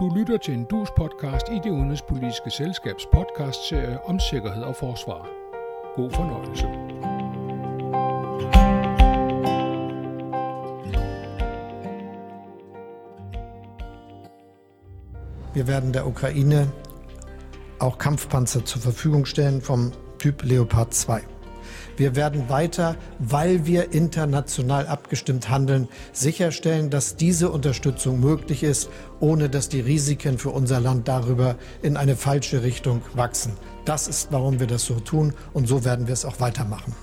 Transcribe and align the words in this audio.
Du 0.00 0.08
lytter 0.08 0.36
til 0.36 0.54
en 0.54 0.64
dus 0.64 0.88
podcast 0.96 1.48
i 1.48 1.60
det 1.64 1.70
udenrigspolitiske 1.70 2.50
selskabs 2.50 3.06
podcastserie 3.12 3.98
om 4.04 4.18
sikkerhed 4.18 4.62
og 4.62 4.76
forsvar. 4.76 5.28
God 5.96 6.10
fornøjelse. 6.10 6.66
Wir 15.54 15.66
werden 15.66 15.94
der 15.94 16.06
Ukraine 16.06 16.72
auch 17.80 17.98
Kampfpanzer 17.98 18.60
zur 18.64 18.82
Verfügung 18.82 19.26
stellen 19.26 19.60
vom 19.62 19.92
Typ 20.18 20.42
Leopard 20.42 20.94
2. 20.94 21.12
Wir 21.96 22.16
werden 22.16 22.48
weiter, 22.48 22.96
weil 23.18 23.66
wir 23.66 23.92
international 23.92 24.86
abgestimmt 24.86 25.48
handeln, 25.48 25.88
sicherstellen, 26.12 26.90
dass 26.90 27.16
diese 27.16 27.50
Unterstützung 27.50 28.20
möglich 28.20 28.62
ist, 28.62 28.90
ohne 29.20 29.48
dass 29.48 29.68
die 29.68 29.80
Risiken 29.80 30.38
für 30.38 30.50
unser 30.50 30.80
Land 30.80 31.08
darüber 31.08 31.56
in 31.82 31.96
eine 31.96 32.16
falsche 32.16 32.62
Richtung 32.62 33.02
wachsen. 33.14 33.52
Das 33.84 34.08
ist, 34.08 34.28
warum 34.30 34.60
wir 34.60 34.66
das 34.66 34.84
so 34.84 35.00
tun 35.00 35.34
und 35.52 35.68
so 35.68 35.84
werden 35.84 36.06
wir 36.06 36.14
es 36.14 36.24
auch 36.24 36.40
weitermachen. 36.40 36.94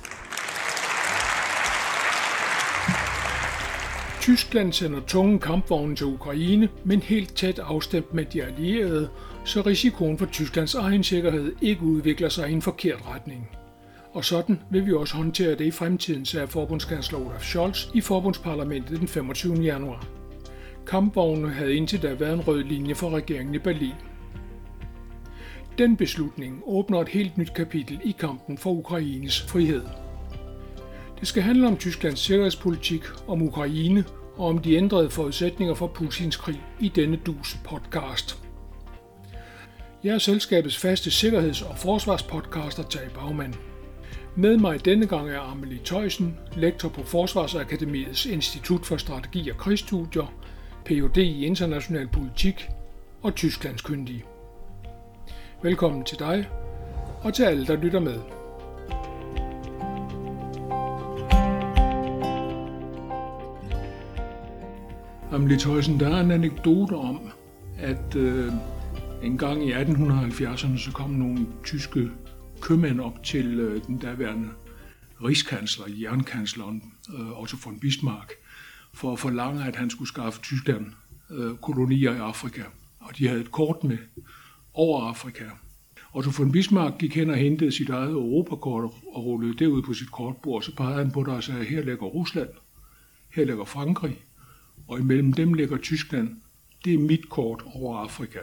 Tyskland 4.27 4.75
sender 4.75 5.05
tunge 5.05 5.39
kampvogne 5.39 5.95
til 5.95 6.05
Ukraine, 6.05 6.69
men 6.83 7.01
helt 7.01 7.35
tæt 7.35 7.59
afstemt 7.59 8.13
med 8.13 8.25
de 8.25 8.43
allierede, 8.43 9.09
så 9.43 9.61
risikoen 9.61 10.17
for 10.17 10.25
Tysklands 10.25 10.75
egen 10.75 11.03
sikkerhed 11.03 11.51
ikke 11.61 11.81
udvikler 11.81 12.29
sig 12.29 12.49
i 12.49 12.53
en 12.53 12.61
forkert 12.61 12.99
retning. 13.15 13.49
Og 14.17 14.25
sådan 14.25 14.59
vil 14.69 14.85
vi 14.85 14.93
også 14.93 15.15
håndtere 15.15 15.51
det 15.51 15.65
i 15.65 15.71
fremtiden, 15.71 16.25
sagde 16.25 16.47
forbundskansler 16.47 17.19
Olaf 17.19 17.41
Scholz 17.41 17.87
i 17.93 18.01
forbundsparlamentet 18.01 18.99
den 18.99 19.07
25. 19.07 19.55
januar. 19.55 20.07
Kampvognene 20.87 21.49
havde 21.49 21.75
indtil 21.75 22.01
da 22.01 22.13
været 22.13 22.33
en 22.33 22.47
rød 22.47 22.63
linje 22.63 22.95
for 22.95 23.09
regeringen 23.09 23.55
i 23.55 23.59
Berlin. 23.59 23.93
Den 25.77 25.97
beslutning 25.97 26.63
åbner 26.65 27.01
et 27.01 27.09
helt 27.09 27.37
nyt 27.37 27.53
kapitel 27.53 27.99
i 28.03 28.15
kampen 28.19 28.57
for 28.57 28.71
Ukraines 28.71 29.41
frihed. 29.41 29.83
Det 31.19 31.27
skal 31.27 31.43
handle 31.43 31.67
om 31.67 31.77
Tysklands 31.77 32.19
sikkerhedspolitik, 32.19 33.01
om 33.27 33.41
Ukraine 33.41 34.03
og 34.35 34.47
om 34.47 34.57
de 34.57 34.75
ændrede 34.75 35.09
forudsætninger 35.09 35.73
for 35.73 35.87
Putins 35.87 36.35
krig 36.35 36.61
i 36.79 36.89
denne 36.89 37.19
dus 37.25 37.57
podcast. 37.65 38.43
Jeg 40.03 40.13
er 40.13 40.19
selskabets 40.19 40.77
faste 40.77 41.11
sikkerheds- 41.11 41.61
og 41.61 41.77
forsvarspodcaster 41.77 42.83
Tage 42.83 43.09
Bagmand. 43.09 43.53
Med 44.39 44.57
mig 44.57 44.85
denne 44.85 45.07
gang 45.07 45.29
er 45.29 45.39
Amelie 45.39 45.79
Tøjsen, 45.83 46.37
lektor 46.55 46.89
på 46.89 47.03
Forsvarsakademiets 47.03 48.25
Institut 48.25 48.85
for 48.85 48.97
Strategi 48.97 49.49
og 49.49 49.57
Krigsstudier, 49.57 50.33
Ph.D. 50.85 51.17
i 51.17 51.45
international 51.45 52.07
politik 52.07 52.69
og 53.21 53.35
Tysklands 53.35 53.81
kyndige. 53.81 54.25
Velkommen 55.63 56.03
til 56.03 56.19
dig 56.19 56.49
og 57.23 57.33
til 57.33 57.43
alle, 57.43 57.67
der 57.67 57.75
lytter 57.75 57.99
med. 57.99 58.19
Amelie 65.31 65.57
Tøjsen, 65.57 65.99
der 65.99 66.15
er 66.15 66.21
en 66.21 66.31
anekdote 66.31 66.93
om, 66.93 67.19
at 67.79 68.15
øh, 68.15 68.53
en 69.23 69.37
gang 69.37 69.67
i 69.67 69.73
1870'erne 69.73 70.77
så 70.77 70.91
kom 70.93 71.09
nogle 71.09 71.47
tyske 71.63 72.09
købmænd 72.61 72.99
op 72.99 73.23
til 73.23 73.59
øh, 73.59 73.85
den 73.87 73.97
daværende 73.97 74.49
rigskansler, 75.23 75.85
jernkansleren 75.87 76.83
øh, 77.17 77.41
Otto 77.41 77.57
von 77.65 77.79
Bismarck, 77.79 78.33
for 78.93 79.13
at 79.13 79.19
forlange, 79.19 79.65
at 79.65 79.75
han 79.75 79.89
skulle 79.89 80.07
skaffe 80.07 80.41
Tyskland 80.41 80.85
øh, 81.29 81.55
kolonier 81.55 82.11
i 82.11 82.17
Afrika. 82.17 82.63
Og 82.99 83.17
de 83.17 83.27
havde 83.27 83.41
et 83.41 83.51
kort 83.51 83.83
med 83.83 83.97
over 84.73 85.03
Afrika. 85.03 85.43
Otto 86.13 86.31
von 86.37 86.51
Bismarck 86.51 86.97
gik 86.97 87.15
hen 87.15 87.29
og 87.29 87.35
hentede 87.35 87.71
sit 87.71 87.89
eget 87.89 88.11
Europakort 88.11 88.83
og 89.13 89.25
rullede 89.25 89.53
det 89.53 89.67
ud 89.67 89.81
på 89.81 89.93
sit 89.93 90.11
kortbord. 90.11 90.61
Så 90.61 90.75
pegede 90.75 90.97
han 90.97 91.11
på 91.11 91.23
det 91.23 91.33
og 91.33 91.43
sagde, 91.43 91.63
her 91.63 91.83
ligger 91.83 92.05
Rusland, 92.05 92.49
her 93.29 93.45
ligger 93.45 93.65
Frankrig, 93.65 94.17
og 94.87 94.99
imellem 94.99 95.33
dem 95.33 95.53
ligger 95.53 95.77
Tyskland. 95.77 96.35
Det 96.85 96.93
er 96.93 96.99
mit 96.99 97.29
kort 97.29 97.63
over 97.65 97.97
Afrika. 97.97 98.39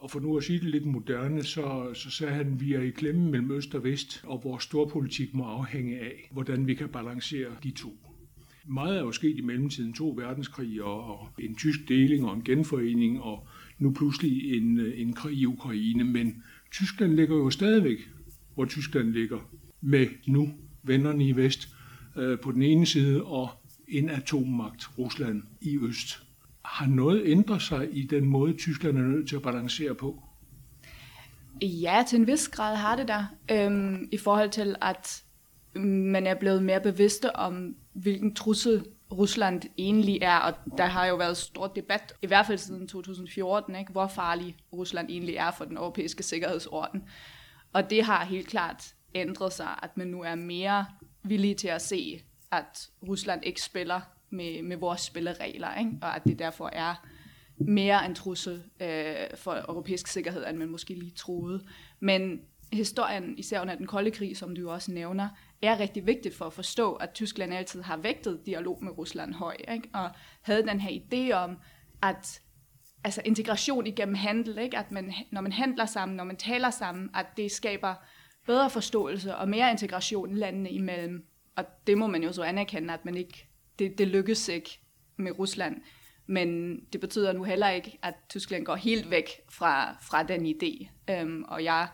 Og 0.00 0.10
for 0.10 0.20
nu 0.20 0.36
at 0.36 0.44
sige 0.44 0.60
det 0.60 0.68
lidt 0.68 0.86
moderne, 0.86 1.42
så, 1.42 1.90
så 1.94 2.10
sagde 2.10 2.34
han, 2.34 2.52
at 2.52 2.60
vi 2.60 2.72
er 2.74 2.80
i 2.80 2.90
klemme 2.90 3.30
mellem 3.30 3.50
øst 3.50 3.74
og 3.74 3.84
vest, 3.84 4.24
og 4.26 4.40
vores 4.44 4.64
storpolitik 4.64 5.34
må 5.34 5.44
afhænge 5.44 5.98
af, 5.98 6.28
hvordan 6.32 6.66
vi 6.66 6.74
kan 6.74 6.88
balancere 6.88 7.48
de 7.62 7.70
to. 7.70 7.98
Meget 8.66 8.96
er 8.96 9.00
jo 9.00 9.12
sket 9.12 9.38
i 9.38 9.40
mellemtiden, 9.40 9.92
to 9.92 10.14
verdenskrige 10.18 10.84
og 10.84 11.28
en 11.38 11.54
tysk 11.56 11.88
deling 11.88 12.26
og 12.26 12.34
en 12.34 12.44
genforening, 12.44 13.22
og 13.22 13.46
nu 13.78 13.90
pludselig 13.90 14.56
en, 14.56 14.80
en 14.80 15.12
krig 15.12 15.38
i 15.38 15.46
Ukraine. 15.46 16.04
Men 16.04 16.42
Tyskland 16.72 17.12
ligger 17.12 17.36
jo 17.36 17.50
stadigvæk, 17.50 18.10
hvor 18.54 18.64
Tyskland 18.64 19.12
ligger, 19.12 19.38
med 19.80 20.06
nu 20.26 20.48
vennerne 20.82 21.28
i 21.28 21.32
vest 21.32 21.68
øh, 22.16 22.38
på 22.38 22.52
den 22.52 22.62
ene 22.62 22.86
side, 22.86 23.24
og 23.24 23.50
en 23.88 24.10
atommagt, 24.10 24.98
Rusland, 24.98 25.42
i 25.60 25.78
øst. 25.78 26.29
Har 26.64 26.86
noget 26.86 27.22
ændret 27.26 27.62
sig 27.62 27.88
i 27.92 28.06
den 28.06 28.24
måde, 28.24 28.56
Tyskland 28.56 28.98
er 28.98 29.02
nødt 29.02 29.28
til 29.28 29.36
at 29.36 29.42
balancere 29.42 29.94
på? 29.94 30.22
Ja, 31.62 32.04
til 32.08 32.18
en 32.18 32.26
vis 32.26 32.48
grad 32.48 32.76
har 32.76 32.96
det 32.96 33.08
der. 33.08 33.24
Øhm, 33.50 34.08
I 34.12 34.16
forhold 34.16 34.50
til, 34.50 34.76
at 34.82 35.22
man 35.74 36.26
er 36.26 36.34
blevet 36.34 36.62
mere 36.62 36.80
bevidste 36.80 37.36
om, 37.36 37.76
hvilken 37.92 38.34
trussel 38.34 38.84
Rusland 39.12 39.62
egentlig 39.78 40.18
er, 40.22 40.36
og 40.36 40.54
der 40.78 40.86
har 40.86 41.06
jo 41.06 41.16
været 41.16 41.36
stor 41.36 41.66
debat, 41.66 42.14
i 42.22 42.26
hvert 42.26 42.46
fald 42.46 42.58
siden 42.58 42.88
2014, 42.88 43.76
ikke, 43.76 43.92
hvor 43.92 44.06
farlig 44.06 44.56
Rusland 44.72 45.08
egentlig 45.10 45.34
er 45.34 45.50
for 45.50 45.64
den 45.64 45.76
europæiske 45.76 46.22
sikkerhedsorden. 46.22 47.04
Og 47.72 47.90
det 47.90 48.04
har 48.04 48.24
helt 48.24 48.46
klart 48.46 48.94
ændret 49.14 49.52
sig, 49.52 49.68
at 49.82 49.96
man 49.96 50.06
nu 50.06 50.22
er 50.22 50.34
mere 50.34 50.86
villig 51.22 51.56
til 51.56 51.68
at 51.68 51.82
se, 51.82 52.22
at 52.50 52.90
Rusland 53.08 53.44
ikke 53.44 53.62
spiller 53.62 54.00
med, 54.30 54.62
med 54.62 54.76
vores 54.76 55.00
spilleregler, 55.00 55.78
ikke? 55.78 55.90
og 56.02 56.16
at 56.16 56.24
det 56.24 56.38
derfor 56.38 56.70
er 56.72 56.94
mere 57.56 58.06
en 58.06 58.14
trussel 58.14 58.62
øh, 58.80 59.14
for 59.34 59.64
europæisk 59.68 60.06
sikkerhed, 60.06 60.46
end 60.46 60.56
man 60.56 60.68
måske 60.68 60.94
lige 60.94 61.12
troede. 61.16 61.64
Men 62.00 62.40
historien, 62.72 63.38
især 63.38 63.60
under 63.60 63.74
den 63.74 63.86
kolde 63.86 64.10
krig, 64.10 64.36
som 64.36 64.56
du 64.56 64.70
også 64.70 64.92
nævner, 64.92 65.28
er 65.62 65.78
rigtig 65.78 66.06
vigtigt 66.06 66.34
for 66.34 66.44
at 66.44 66.52
forstå, 66.52 66.92
at 66.92 67.10
Tyskland 67.10 67.54
altid 67.54 67.82
har 67.82 67.96
vægtet 67.96 68.40
dialog 68.46 68.84
med 68.84 68.98
Rusland 68.98 69.34
høj, 69.34 69.56
ikke? 69.68 69.88
og 69.94 70.10
havde 70.42 70.66
den 70.66 70.80
her 70.80 71.00
idé 71.00 71.32
om, 71.32 71.58
at 72.02 72.40
altså 73.04 73.22
integration 73.24 73.86
igennem 73.86 74.14
handel, 74.14 74.58
ikke? 74.58 74.78
at 74.78 74.92
man, 74.92 75.12
når 75.32 75.40
man 75.40 75.52
handler 75.52 75.86
sammen, 75.86 76.16
når 76.16 76.24
man 76.24 76.36
taler 76.36 76.70
sammen, 76.70 77.10
at 77.14 77.26
det 77.36 77.52
skaber 77.52 77.94
bedre 78.46 78.70
forståelse 78.70 79.36
og 79.36 79.48
mere 79.48 79.70
integration 79.70 80.34
landene 80.34 80.70
imellem. 80.70 81.26
Og 81.56 81.64
det 81.86 81.98
må 81.98 82.06
man 82.06 82.22
jo 82.22 82.32
så 82.32 82.42
anerkende, 82.42 82.94
at 82.94 83.04
man 83.04 83.16
ikke 83.16 83.49
det, 83.80 83.98
det 83.98 84.08
lykkes 84.08 84.48
ikke 84.48 84.80
med 85.16 85.38
Rusland. 85.38 85.76
Men 86.26 86.80
det 86.92 87.00
betyder 87.00 87.32
nu 87.32 87.44
heller 87.44 87.70
ikke, 87.70 87.98
at 88.02 88.14
Tyskland 88.28 88.64
går 88.64 88.76
helt 88.76 89.10
væk 89.10 89.28
fra, 89.48 89.96
fra 90.02 90.22
den 90.22 90.46
idé. 90.46 90.88
Øhm, 91.10 91.44
og 91.48 91.64
jeg 91.64 91.88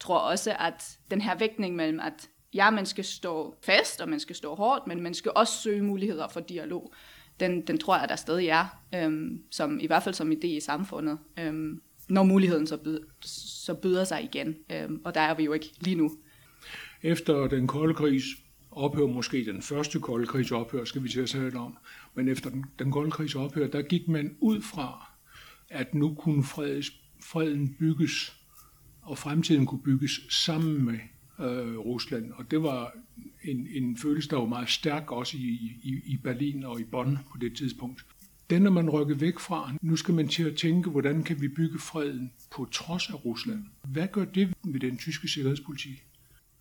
tror 0.00 0.18
også, 0.18 0.56
at 0.58 0.98
den 1.10 1.20
her 1.20 1.38
vægtning 1.38 1.76
mellem, 1.76 2.00
at 2.00 2.28
ja, 2.54 2.70
man 2.70 2.86
skal 2.86 3.04
stå 3.04 3.54
fast, 3.62 4.00
og 4.00 4.08
man 4.08 4.20
skal 4.20 4.36
stå 4.36 4.54
hårdt, 4.54 4.86
men 4.86 5.02
man 5.02 5.14
skal 5.14 5.32
også 5.34 5.62
søge 5.62 5.82
muligheder 5.82 6.28
for 6.28 6.40
dialog, 6.40 6.92
den, 7.40 7.66
den 7.66 7.78
tror 7.78 7.98
jeg, 7.98 8.08
der 8.08 8.16
stadig 8.16 8.48
er, 8.48 8.66
øhm, 8.94 9.42
som, 9.50 9.80
i 9.80 9.86
hvert 9.86 10.02
fald 10.02 10.14
som 10.14 10.32
idé 10.32 10.46
i 10.46 10.60
samfundet, 10.60 11.18
øhm, 11.38 11.82
når 12.08 12.22
muligheden 12.22 12.66
så, 12.66 12.76
byder, 12.76 13.00
så 13.22 13.74
byder 13.74 14.04
sig 14.04 14.24
igen. 14.24 14.56
Øhm, 14.72 15.00
og 15.04 15.14
der 15.14 15.20
er 15.20 15.34
vi 15.34 15.44
jo 15.44 15.52
ikke 15.52 15.70
lige 15.80 15.96
nu. 15.96 16.10
Efter 17.02 17.48
den 17.48 17.66
kolde 17.66 17.94
krigs 17.94 18.24
ophør, 18.72 19.06
måske 19.06 19.44
den 19.44 19.62
første 19.62 20.00
kolde 20.00 20.26
krigs 20.26 20.50
ophør, 20.50 20.84
skal 20.84 21.02
vi 21.02 21.08
til 21.08 21.20
at 21.20 21.28
tale 21.28 21.58
om, 21.58 21.76
men 22.14 22.28
efter 22.28 22.50
den, 22.50 22.64
den 22.78 22.92
kolde 22.92 23.10
krigs 23.10 23.34
ophør, 23.34 23.66
der 23.66 23.82
gik 23.82 24.08
man 24.08 24.36
ud 24.40 24.60
fra, 24.60 25.10
at 25.68 25.94
nu 25.94 26.14
kunne 26.14 26.44
fredes, 26.44 26.92
freden 27.20 27.74
bygges, 27.78 28.36
og 29.02 29.18
fremtiden 29.18 29.66
kunne 29.66 29.82
bygges 29.82 30.20
sammen 30.28 30.84
med 30.84 30.98
øh, 31.40 31.78
Rusland. 31.78 32.32
Og 32.32 32.50
det 32.50 32.62
var 32.62 32.92
en, 33.44 33.68
en 33.70 33.96
følelse, 33.96 34.30
der 34.30 34.36
var 34.36 34.46
meget 34.46 34.68
stærk 34.68 35.12
også 35.12 35.36
i, 35.36 35.78
i, 35.82 36.00
i 36.04 36.16
Berlin 36.16 36.64
og 36.64 36.80
i 36.80 36.84
Bonn 36.84 37.18
på 37.32 37.38
det 37.40 37.56
tidspunkt. 37.56 38.04
Den 38.50 38.66
er 38.66 38.70
man 38.70 38.90
rykket 38.90 39.20
væk 39.20 39.38
fra. 39.38 39.72
Nu 39.82 39.96
skal 39.96 40.14
man 40.14 40.28
til 40.28 40.42
at 40.44 40.56
tænke, 40.56 40.90
hvordan 40.90 41.22
kan 41.22 41.40
vi 41.40 41.48
bygge 41.48 41.78
freden 41.78 42.32
på 42.50 42.68
trods 42.72 43.10
af 43.10 43.24
Rusland. 43.24 43.64
Hvad 43.82 44.08
gør 44.12 44.24
det 44.24 44.54
med 44.64 44.80
den 44.80 44.98
tyske 44.98 45.28
sikkerhedspolitik? 45.28 46.04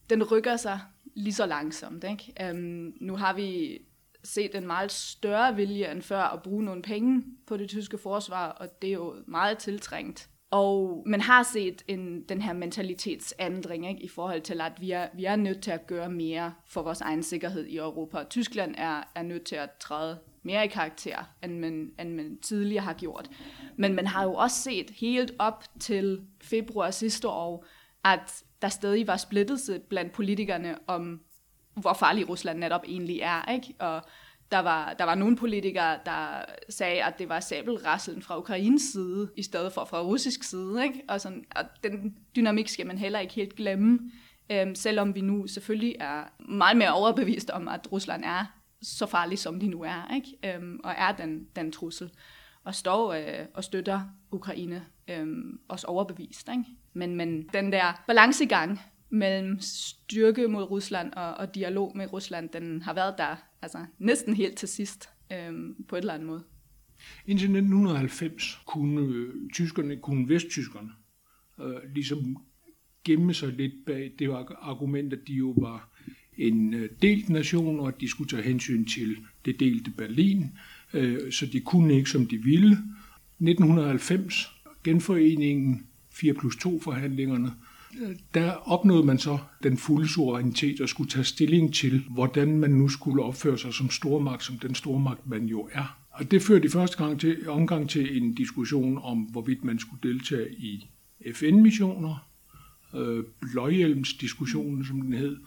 Den 0.10 0.24
rykker 0.24 0.58
sig 0.58 0.80
lige 1.14 1.34
så 1.34 1.46
langsomt. 1.46 2.04
Ikke? 2.04 2.50
Øhm, 2.50 2.94
nu 3.02 3.16
har 3.16 3.34
vi 3.34 3.80
set 4.24 4.56
en 4.56 4.68
meget 4.68 4.92
større 4.92 5.56
vilje 5.56 5.92
end 5.92 6.02
før 6.02 6.22
at 6.22 6.42
bruge 6.44 6.64
nogle 6.64 6.82
penge 6.82 7.24
på 7.48 7.58
det 7.58 7.70
tyske 7.70 7.98
forsvar, 7.98 8.48
og 8.50 8.82
det 8.82 8.88
er 8.88 8.94
jo 8.94 9.16
meget 9.28 9.58
tiltrængt. 9.58 10.30
Og 10.52 11.04
man 11.06 11.22
har 11.22 11.44
set 11.44 11.84
en, 11.88 12.24
den 12.30 12.42
her 12.42 12.54
mentalitetsændring 12.54 13.90
ikke, 13.90 14.02
i 14.02 14.08
forhold 14.08 14.42
til, 14.42 14.62
at 14.62 14.74
vi 14.80 14.92
er, 14.92 15.08
vi 15.14 15.26
er 15.26 15.36
nødt 15.36 15.62
til 15.62 15.72
at 15.72 15.88
gøre 15.88 16.10
mere 16.10 16.54
for 16.68 16.82
vores 16.82 17.02
egen 17.02 17.24
sikkerhed 17.24 17.66
i 17.66 17.78
Europa. 17.78 18.24
Tyskland 18.30 18.76
er, 18.78 19.04
er 19.16 19.24
nødt 19.24 19.44
til 19.44 19.56
at 19.56 19.70
træde 19.80 20.20
mere 20.44 20.66
i 20.66 20.68
karakter, 20.68 21.18
end 21.44 21.60
man, 21.60 21.92
end 22.00 22.14
man 22.16 22.38
tidligere 22.42 22.84
har 22.84 22.94
gjort. 22.94 23.30
Men 23.78 23.94
man 23.94 24.08
har 24.08 24.24
jo 24.24 24.34
også 24.34 24.62
set 24.62 24.90
helt 24.90 25.34
op 25.40 25.64
til 25.80 26.22
februar 26.42 26.92
sidste 26.92 27.28
år, 27.28 27.66
at 28.06 28.44
der 28.62 28.70
stadig 28.70 29.08
var 29.08 29.18
splittelse 29.18 29.80
blandt 29.80 30.12
politikerne 30.12 30.78
om, 30.88 31.22
hvor 31.74 31.94
farlig 31.94 32.30
Rusland 32.30 32.60
netop 32.60 32.84
egentlig 32.88 33.20
er. 33.20 33.52
Ikke? 33.52 33.74
Og 33.80 34.02
der 34.52 34.60
var, 34.60 34.94
der 34.94 35.04
var 35.06 35.16
nogle 35.16 35.36
politikere, 35.36 36.00
der 36.06 36.46
sagde, 36.70 37.04
at 37.04 37.20
det 37.20 37.30
var 37.30 37.40
sabelrasselen 37.40 38.22
fra 38.22 38.38
Ukraines 38.38 38.82
side, 38.82 39.32
i 39.38 39.44
stedet 39.44 39.74
for 39.74 39.86
fra 39.86 40.02
russisk 40.02 40.44
side. 40.44 40.84
Ikke? 40.84 41.02
Og, 41.08 41.22
sådan, 41.22 41.46
og 41.56 41.64
den 41.84 42.16
dynamik 42.36 42.68
skal 42.68 42.88
man 42.88 42.98
heller 42.98 43.20
ikke 43.20 43.34
helt 43.34 43.56
glemme, 43.56 44.00
øhm, 44.52 44.76
selvom 44.76 45.16
vi 45.16 45.22
nu 45.22 45.48
selvfølgelig 45.48 45.96
er 46.00 46.24
meget 46.40 46.78
mere 46.78 46.94
overbevist 46.94 47.50
om, 47.50 47.68
at 47.68 47.92
Rusland 47.92 48.26
er 48.26 48.46
så 48.82 49.06
farlig, 49.06 49.40
som 49.40 49.60
de 49.60 49.68
nu 49.68 49.82
er, 49.82 50.16
ikke? 50.16 50.56
Øhm, 50.56 50.80
og 50.84 50.94
er 50.98 51.12
den, 51.12 51.48
den 51.56 51.72
trussel, 51.72 52.12
og 52.64 52.76
står 52.76 53.14
øh, 53.14 53.46
og 53.54 53.64
støtter 53.64 54.02
Ukraine, 54.32 54.86
øhm, 55.12 55.60
også 55.68 55.88
overbevist. 55.88 56.50
Ikke? 56.50 56.64
Men, 56.94 57.16
men 57.16 57.50
den 57.54 57.72
der 57.72 58.04
balancegang 58.08 58.80
mellem 59.10 59.60
styrke 59.60 60.48
mod 60.48 60.64
Rusland 60.64 61.14
og, 61.14 61.34
og 61.34 61.56
dialog 61.56 61.98
med 61.98 62.14
Rusland, 62.14 62.50
den 62.50 62.82
har 62.82 62.94
været 62.94 63.16
der 63.18 63.36
altså 63.62 63.86
næsten 64.00 64.36
helt 64.36 64.58
til 64.58 64.68
sidst 64.68 65.10
øhm, 65.32 65.84
på 65.88 65.96
et 65.96 66.00
eller 66.00 66.14
andet 66.14 66.28
måde. 66.28 66.44
Indtil 67.28 67.46
1990 67.46 68.62
kunne 68.66 69.02
øh, 69.02 69.34
tyskerne, 69.54 69.98
kunne 69.98 70.30
vesttyskerne 70.30 70.90
øh, 71.62 71.94
ligesom 71.94 72.38
gemme 73.04 73.34
sig 73.34 73.50
lidt 73.50 73.74
bag 73.86 74.12
det 74.20 74.30
argument, 74.62 75.14
at 75.14 75.20
de 75.28 75.34
jo 75.34 75.54
var 75.58 75.90
en 76.38 76.74
øh, 76.74 76.90
delt 77.02 77.30
nation, 77.30 77.80
og 77.80 77.88
at 77.88 78.02
de 78.02 78.10
skulle 78.10 78.30
tage 78.30 78.44
hensyn 78.44 78.86
til 78.86 79.18
det 79.46 79.60
delte 79.60 79.92
Berlin, 79.92 80.46
øh, 80.94 81.32
så 81.32 81.46
de 81.46 81.60
kunne 81.60 81.94
ikke, 81.94 82.10
som 82.10 82.26
de 82.26 82.38
ville. 82.38 82.78
1990, 83.40 84.52
genforeningen 84.84 85.86
4 86.12 86.34
plus 86.34 86.56
2 86.56 86.80
forhandlingerne, 86.80 87.52
der 88.34 88.52
opnåede 88.52 89.06
man 89.06 89.18
så 89.18 89.38
den 89.64 89.78
fulde 89.78 90.08
suverænitet 90.08 90.82
og 90.82 90.90
skulle 90.90 91.10
tage 91.10 91.24
stilling 91.24 91.74
til, 91.74 92.04
hvordan 92.10 92.60
man 92.60 92.72
nu 92.72 92.88
skulle 92.88 93.24
opføre 93.24 93.58
sig 93.58 93.74
som 93.74 93.90
stormagt, 93.90 94.44
som 94.44 94.60
den 94.60 94.76
stormagt 94.76 95.28
man 95.28 95.46
jo 95.46 95.70
er. 95.72 95.98
Og 96.12 96.32
det 96.32 96.42
førte 96.42 96.66
i 96.66 96.70
første 96.70 97.04
gang 97.04 97.20
til, 97.20 97.50
omgang 97.50 97.90
til 97.90 98.18
en 98.18 98.34
diskussion 98.34 99.00
om, 99.04 99.18
hvorvidt 99.18 99.64
man 99.64 99.80
skulle 99.80 100.14
deltage 100.14 100.52
i 100.52 100.90
FN-missioner, 101.34 102.28
øh, 102.96 103.24
blåhjelmsdiskussionen, 103.42 104.86
som 104.86 105.02
den 105.02 105.14
hed. 105.14 105.38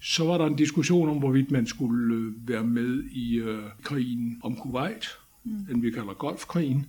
Så 0.00 0.24
var 0.24 0.38
der 0.38 0.46
en 0.46 0.56
diskussion 0.56 1.08
om, 1.08 1.18
hvorvidt 1.18 1.50
man 1.50 1.66
skulle 1.66 2.14
øh, 2.14 2.48
være 2.48 2.64
med 2.64 3.04
i 3.04 3.34
øh, 3.36 3.62
krigen 3.82 4.40
om 4.42 4.56
Kuwait, 4.56 5.06
mm. 5.44 5.66
den 5.68 5.82
vi 5.82 5.90
kalder 5.90 6.14
Golfkrigen. 6.14 6.86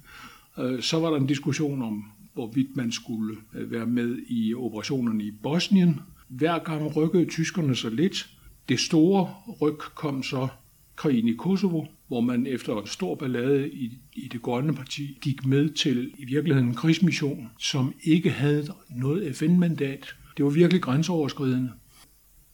Øh, 0.59 0.81
så 0.81 0.99
var 0.99 1.09
der 1.09 1.17
en 1.17 1.27
diskussion 1.27 1.81
om, 1.81 2.03
hvorvidt 2.33 2.75
man 2.75 2.91
skulle 2.91 3.37
øh, 3.53 3.71
være 3.71 3.85
med 3.85 4.17
i 4.27 4.53
operationerne 4.53 5.23
i 5.23 5.31
Bosnien. 5.31 5.99
Hver 6.27 6.59
gang 6.59 6.95
rykkede 6.95 7.25
tyskerne 7.25 7.75
så 7.75 7.89
lidt. 7.89 8.29
Det 8.69 8.79
store 8.79 9.33
ryg 9.61 9.77
kom 9.77 10.23
så 10.23 10.47
krigen 10.95 11.27
i 11.27 11.33
Kosovo, 11.33 11.85
hvor 12.07 12.21
man 12.21 12.47
efter 12.47 12.81
en 12.81 12.87
stor 12.87 13.15
ballade 13.15 13.69
i, 13.71 13.97
i 14.13 14.27
det 14.27 14.41
grønne 14.41 14.73
parti 14.73 15.17
gik 15.21 15.45
med 15.45 15.69
til 15.69 16.11
i 16.17 16.25
virkeligheden 16.25 16.69
en 16.69 16.75
krigsmission, 16.75 17.49
som 17.59 17.93
ikke 18.03 18.29
havde 18.29 18.67
noget 18.89 19.35
FN-mandat. 19.35 20.15
Det 20.37 20.45
var 20.45 20.51
virkelig 20.51 20.81
grænseoverskridende. 20.81 21.71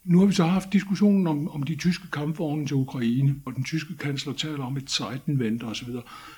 Nu 0.04 0.20
har 0.20 0.26
vi 0.26 0.34
så 0.34 0.44
haft 0.44 0.74
diskussionen 0.74 1.28
om, 1.28 1.50
om 1.50 1.64
de 1.64 1.76
tyske 1.76 2.08
kampvogne 2.12 2.68
til 2.68 2.76
Ukraine, 2.76 3.36
og 3.46 3.56
den 3.56 3.64
tyske 3.64 3.98
kansler 3.98 4.34
taler 4.34 4.64
om 4.64 4.78
et 4.78 4.92
Zeitenwende 4.92 5.66
osv. 5.66 5.90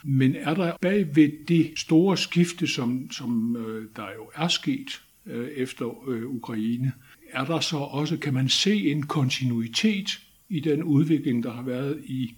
Men 0.03 0.35
er 0.35 0.53
der 0.53 0.77
bag 0.81 1.15
ved 1.15 1.45
det 1.47 1.73
store 1.75 2.17
skifte, 2.17 2.67
som, 2.67 3.11
som 3.11 3.55
øh, 3.55 3.89
der 3.95 4.05
jo 4.15 4.29
er 4.35 4.47
sket 4.47 5.03
øh, 5.25 5.47
efter 5.47 6.09
øh, 6.09 6.25
Ukraine, 6.25 6.91
er 7.31 7.45
der 7.45 7.59
så 7.59 7.77
også, 7.77 8.17
kan 8.17 8.33
man 8.33 8.49
se 8.49 8.91
en 8.91 9.03
kontinuitet 9.03 10.19
i 10.49 10.59
den 10.59 10.83
udvikling, 10.83 11.43
der 11.43 11.51
har 11.51 11.63
været 11.63 12.01
i 12.05 12.35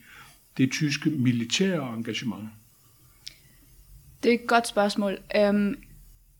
det 0.58 0.72
tyske 0.72 1.10
militære 1.10 1.94
engagement? 1.94 2.50
Det 4.24 4.30
er 4.30 4.34
et 4.34 4.48
godt 4.48 4.68
spørgsmål. 4.68 5.18
Øhm, 5.36 5.76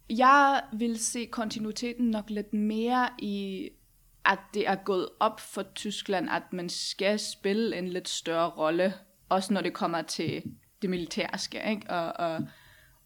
jeg 0.10 0.62
vil 0.74 1.00
se 1.00 1.26
kontinuiteten 1.26 2.06
nok 2.10 2.30
lidt 2.30 2.54
mere 2.54 3.10
i 3.20 3.70
at 4.26 4.40
det 4.54 4.68
er 4.68 4.76
gået 4.76 5.10
op 5.20 5.40
for 5.40 5.64
Tyskland, 5.76 6.30
at 6.30 6.54
man 6.54 6.70
skal 6.70 7.20
spille 7.20 7.78
en 7.78 7.88
lidt 7.88 8.10
større 8.10 8.50
rolle, 8.50 8.94
også 9.30 9.54
når 9.54 9.62
det 9.62 9.74
kommer 9.74 10.02
til 10.02 10.44
det 10.82 10.90
militærske, 10.90 11.62
ikke? 11.70 11.90
Og, 11.90 12.14
og, 12.28 12.48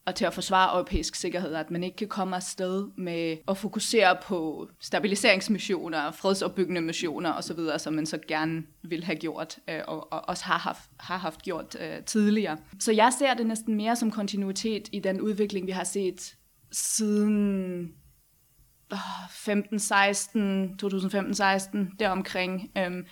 og 0.05 0.15
til 0.15 0.25
at 0.25 0.33
forsvare 0.33 0.73
europæisk 0.73 1.15
sikkerhed, 1.15 1.55
at 1.55 1.71
man 1.71 1.83
ikke 1.83 1.97
kan 1.97 2.07
komme 2.07 2.35
afsted 2.35 2.87
med 2.97 3.37
at 3.47 3.57
fokusere 3.57 4.17
på 4.23 4.69
stabiliseringsmissioner, 4.79 6.11
fredsopbyggende 6.11 6.81
missioner 6.81 7.33
osv., 7.33 7.59
som 7.77 7.93
man 7.93 8.05
så 8.05 8.19
gerne 8.27 8.63
vil 8.83 9.03
have 9.03 9.15
gjort, 9.15 9.59
øh, 9.69 9.81
og, 9.87 10.13
og 10.13 10.29
også 10.29 10.43
har 10.43 10.57
haft, 10.57 10.89
har 10.99 11.17
haft 11.17 11.41
gjort 11.41 11.77
øh, 11.79 12.03
tidligere. 12.03 12.57
Så 12.79 12.91
jeg 12.91 13.13
ser 13.19 13.33
det 13.33 13.45
næsten 13.45 13.75
mere 13.75 13.95
som 13.95 14.11
kontinuitet 14.11 14.89
i 14.91 14.99
den 14.99 15.21
udvikling, 15.21 15.67
vi 15.67 15.71
har 15.71 15.83
set 15.83 16.35
siden 16.71 17.93
15, 19.29 19.79
16, 19.79 20.77
2015, 20.77 21.33
16, 21.33 21.91
deromkring, 21.99 22.71
øhm, 22.77 23.05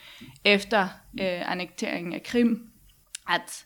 efter 0.45 0.83
øh, 1.19 1.51
annekteringen 1.51 2.13
af 2.13 2.23
Krim, 2.23 2.69
at 3.29 3.65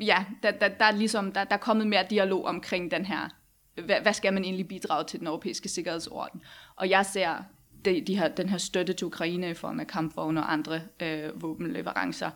ja, 0.00 0.24
der, 0.42 0.50
der, 0.50 0.68
der, 0.68 0.84
er 0.84 0.90
ligesom, 0.90 1.32
der, 1.32 1.44
der 1.44 1.54
er 1.54 1.60
kommet 1.60 1.86
mere 1.86 2.06
dialog 2.10 2.44
omkring 2.44 2.90
den 2.90 3.04
her, 3.06 3.28
hvad, 3.84 4.00
hvad 4.00 4.12
skal 4.12 4.32
man 4.32 4.44
egentlig 4.44 4.68
bidrage 4.68 5.04
til 5.04 5.18
den 5.18 5.26
europæiske 5.26 5.68
sikkerhedsorden? 5.68 6.42
Og 6.76 6.90
jeg 6.90 7.06
ser 7.06 7.44
de, 7.84 8.00
de 8.00 8.18
her, 8.18 8.28
den 8.28 8.48
her 8.48 8.58
støtte 8.58 8.92
til 8.92 9.06
Ukraine 9.06 9.50
i 9.50 9.54
form 9.54 9.80
af 9.80 9.86
kampvogne 9.86 10.40
og 10.40 10.52
andre 10.52 10.80
øh, 11.02 11.42
våbenleverancer 11.42 12.30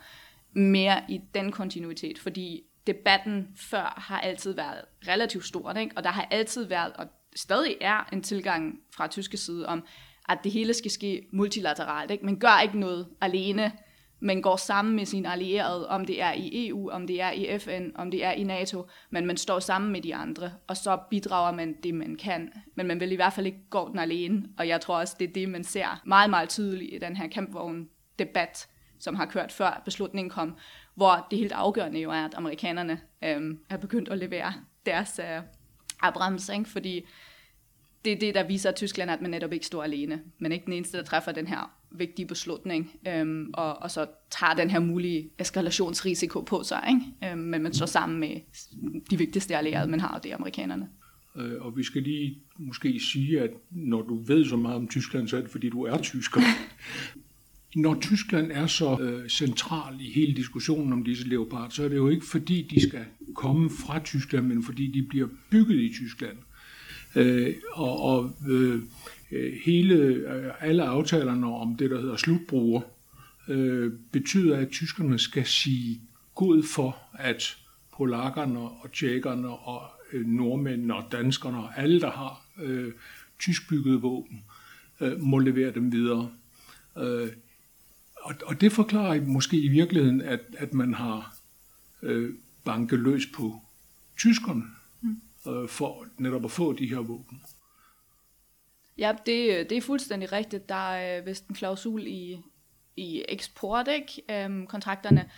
mere 0.52 1.02
i 1.08 1.20
den 1.34 1.52
kontinuitet, 1.52 2.18
fordi 2.18 2.62
debatten 2.86 3.48
før 3.56 3.94
har 3.96 4.20
altid 4.20 4.52
været 4.52 4.84
relativt 5.08 5.44
stor, 5.44 5.72
ikke? 5.72 5.96
og 5.96 6.04
der 6.04 6.10
har 6.10 6.28
altid 6.30 6.64
været, 6.64 6.92
og 6.92 7.06
stadig 7.36 7.76
er 7.80 8.08
en 8.12 8.22
tilgang 8.22 8.80
fra 8.96 9.06
tyske 9.06 9.36
side 9.36 9.66
om, 9.66 9.84
at 10.28 10.38
det 10.44 10.52
hele 10.52 10.74
skal 10.74 10.90
ske 10.90 11.26
multilateralt. 11.32 12.10
Ikke? 12.10 12.24
Man 12.24 12.38
gør 12.38 12.60
ikke 12.62 12.78
noget 12.78 13.08
alene, 13.20 13.72
men 14.20 14.42
går 14.42 14.56
sammen 14.56 14.96
med 14.96 15.06
sine 15.06 15.32
allierede, 15.32 15.88
om 15.88 16.04
det 16.04 16.22
er 16.22 16.32
i 16.32 16.68
EU, 16.68 16.90
om 16.90 17.06
det 17.06 17.20
er 17.20 17.30
i 17.30 17.58
FN, 17.58 17.88
om 17.94 18.10
det 18.10 18.24
er 18.24 18.32
i 18.32 18.42
NATO, 18.42 18.86
men 19.10 19.26
man 19.26 19.36
står 19.36 19.58
sammen 19.58 19.92
med 19.92 20.02
de 20.02 20.14
andre, 20.14 20.52
og 20.66 20.76
så 20.76 20.98
bidrager 21.10 21.52
man 21.52 21.76
det, 21.82 21.94
man 21.94 22.16
kan. 22.16 22.52
Men 22.74 22.86
man 22.86 23.00
vil 23.00 23.12
i 23.12 23.16
hvert 23.16 23.32
fald 23.32 23.46
ikke 23.46 23.70
gå 23.70 23.88
den 23.88 23.98
alene, 23.98 24.48
og 24.58 24.68
jeg 24.68 24.80
tror 24.80 24.98
også, 24.98 25.16
det 25.18 25.28
er 25.28 25.32
det, 25.32 25.48
man 25.48 25.64
ser 25.64 26.00
meget, 26.06 26.30
meget 26.30 26.48
tydeligt 26.48 26.94
i 26.94 26.98
den 26.98 27.16
her 27.16 27.28
kampvogn-debat, 27.28 28.68
som 28.98 29.14
har 29.14 29.26
kørt 29.26 29.52
før 29.52 29.82
beslutningen 29.84 30.30
kom, 30.30 30.56
hvor 30.94 31.26
det 31.30 31.38
helt 31.38 31.52
afgørende 31.52 32.00
jo 32.00 32.10
er, 32.10 32.24
at 32.24 32.34
amerikanerne 32.34 33.00
øhm, 33.24 33.58
er 33.70 33.76
begyndt 33.76 34.08
at 34.08 34.18
levere 34.18 34.52
deres 34.86 35.20
øh, 35.22 35.42
Abrams, 36.02 36.48
ikke? 36.48 36.68
fordi 36.68 37.06
det 38.04 38.12
er 38.12 38.18
det, 38.18 38.34
der 38.34 38.46
viser 38.46 38.72
Tyskland, 38.72 39.10
at 39.10 39.20
man 39.20 39.30
netop 39.30 39.52
ikke 39.52 39.66
står 39.66 39.82
alene. 39.82 40.20
Men 40.38 40.52
ikke 40.52 40.64
den 40.64 40.72
eneste, 40.72 40.98
der 40.98 41.04
træffer 41.04 41.32
den 41.32 41.46
her 41.46 41.80
vigtige 41.90 42.26
beslutning, 42.26 42.90
øhm, 43.08 43.50
og, 43.54 43.82
og 43.82 43.90
så 43.90 44.06
tager 44.30 44.54
den 44.54 44.70
her 44.70 44.78
mulige 44.78 45.30
eskalationsrisiko 45.38 46.40
på 46.40 46.62
sig. 46.62 46.84
Ikke? 46.88 47.32
Øhm, 47.32 47.42
men 47.42 47.62
man 47.62 47.74
står 47.74 47.86
sammen 47.86 48.20
med 48.20 48.36
de 49.10 49.18
vigtigste 49.18 49.56
allierede, 49.56 49.90
man 49.90 50.00
har, 50.00 50.08
og 50.08 50.22
det 50.22 50.32
er 50.32 50.36
amerikanerne. 50.36 50.88
Øh, 51.36 51.60
og 51.60 51.76
vi 51.76 51.82
skal 51.82 52.02
lige 52.02 52.42
måske 52.58 53.00
sige, 53.12 53.40
at 53.40 53.50
når 53.70 54.02
du 54.02 54.14
ved 54.14 54.44
så 54.44 54.56
meget 54.56 54.76
om 54.76 54.88
Tyskland, 54.88 55.28
så 55.28 55.36
er 55.36 55.40
det 55.40 55.50
fordi, 55.50 55.68
du 55.68 55.82
er 55.82 55.98
tysker. 55.98 56.40
Når 57.76 58.00
Tyskland 58.00 58.50
er 58.52 58.66
så 58.66 58.98
øh, 59.00 59.28
central 59.28 60.00
i 60.00 60.10
hele 60.10 60.36
diskussionen 60.36 60.92
om 60.92 61.04
disse 61.04 61.28
leopard, 61.28 61.70
så 61.70 61.84
er 61.84 61.88
det 61.88 61.96
jo 61.96 62.08
ikke 62.08 62.26
fordi, 62.26 62.68
de 62.74 62.88
skal 62.88 63.04
komme 63.34 63.70
fra 63.70 63.98
Tyskland, 63.98 64.46
men 64.46 64.62
fordi 64.62 64.86
de 64.86 65.02
bliver 65.02 65.28
bygget 65.50 65.80
i 65.80 65.92
Tyskland. 65.94 66.36
Øh, 67.16 67.54
og 67.72 68.00
og 68.00 68.36
øh, 68.48 68.82
øh 69.32 69.52
hele, 69.64 69.94
øh, 69.94 70.52
alle 70.60 70.82
aftalerne 70.82 71.46
om 71.46 71.76
det, 71.76 71.90
der 71.90 72.00
hedder 72.00 72.16
slutbruger, 72.16 72.80
øh, 73.48 73.92
betyder, 74.12 74.56
at 74.56 74.68
tyskerne 74.70 75.18
skal 75.18 75.46
sige 75.46 76.00
god 76.34 76.62
for, 76.62 76.96
at 77.14 77.56
polakkerne 77.96 78.58
og 78.58 78.92
tjekkerne 78.92 79.48
og 79.48 79.82
øh, 80.12 80.26
nordmændene 80.26 80.94
og 80.94 81.04
danskerne 81.12 81.58
og 81.58 81.78
alle, 81.78 82.00
der 82.00 82.10
har 82.10 82.46
øh, 82.62 82.92
tyskbyggede 83.38 84.00
våben, 84.00 84.42
øh, 85.00 85.20
må 85.20 85.38
levere 85.38 85.74
dem 85.74 85.92
videre. 85.92 86.30
Øh, 86.98 87.28
og, 88.20 88.34
og 88.46 88.60
det 88.60 88.72
forklarer 88.72 89.20
måske 89.20 89.56
i 89.56 89.68
virkeligheden, 89.68 90.20
at, 90.20 90.40
at 90.58 90.74
man 90.74 90.94
har 90.94 91.36
øh, 92.02 92.34
banket 92.64 92.98
løs 92.98 93.26
på 93.34 93.62
tyskerne 94.18 94.62
mm. 95.00 95.20
øh, 95.52 95.68
for 95.68 96.06
netop 96.18 96.44
at 96.44 96.50
få 96.50 96.72
de 96.72 96.86
her 96.86 96.98
våben. 96.98 97.42
Ja, 98.98 99.12
det, 99.26 99.70
det 99.70 99.78
er 99.78 99.82
fuldstændig 99.82 100.32
rigtigt. 100.32 100.68
Der 100.68 100.92
er 100.92 101.20
vist 101.20 101.48
en 101.48 101.54
klausul 101.54 102.06
i, 102.06 102.38
i 102.96 103.24
eksport, 103.28 103.88
ikke? 103.88 104.44
Øhm, 104.44 104.66
kontrakterne, 104.66 105.30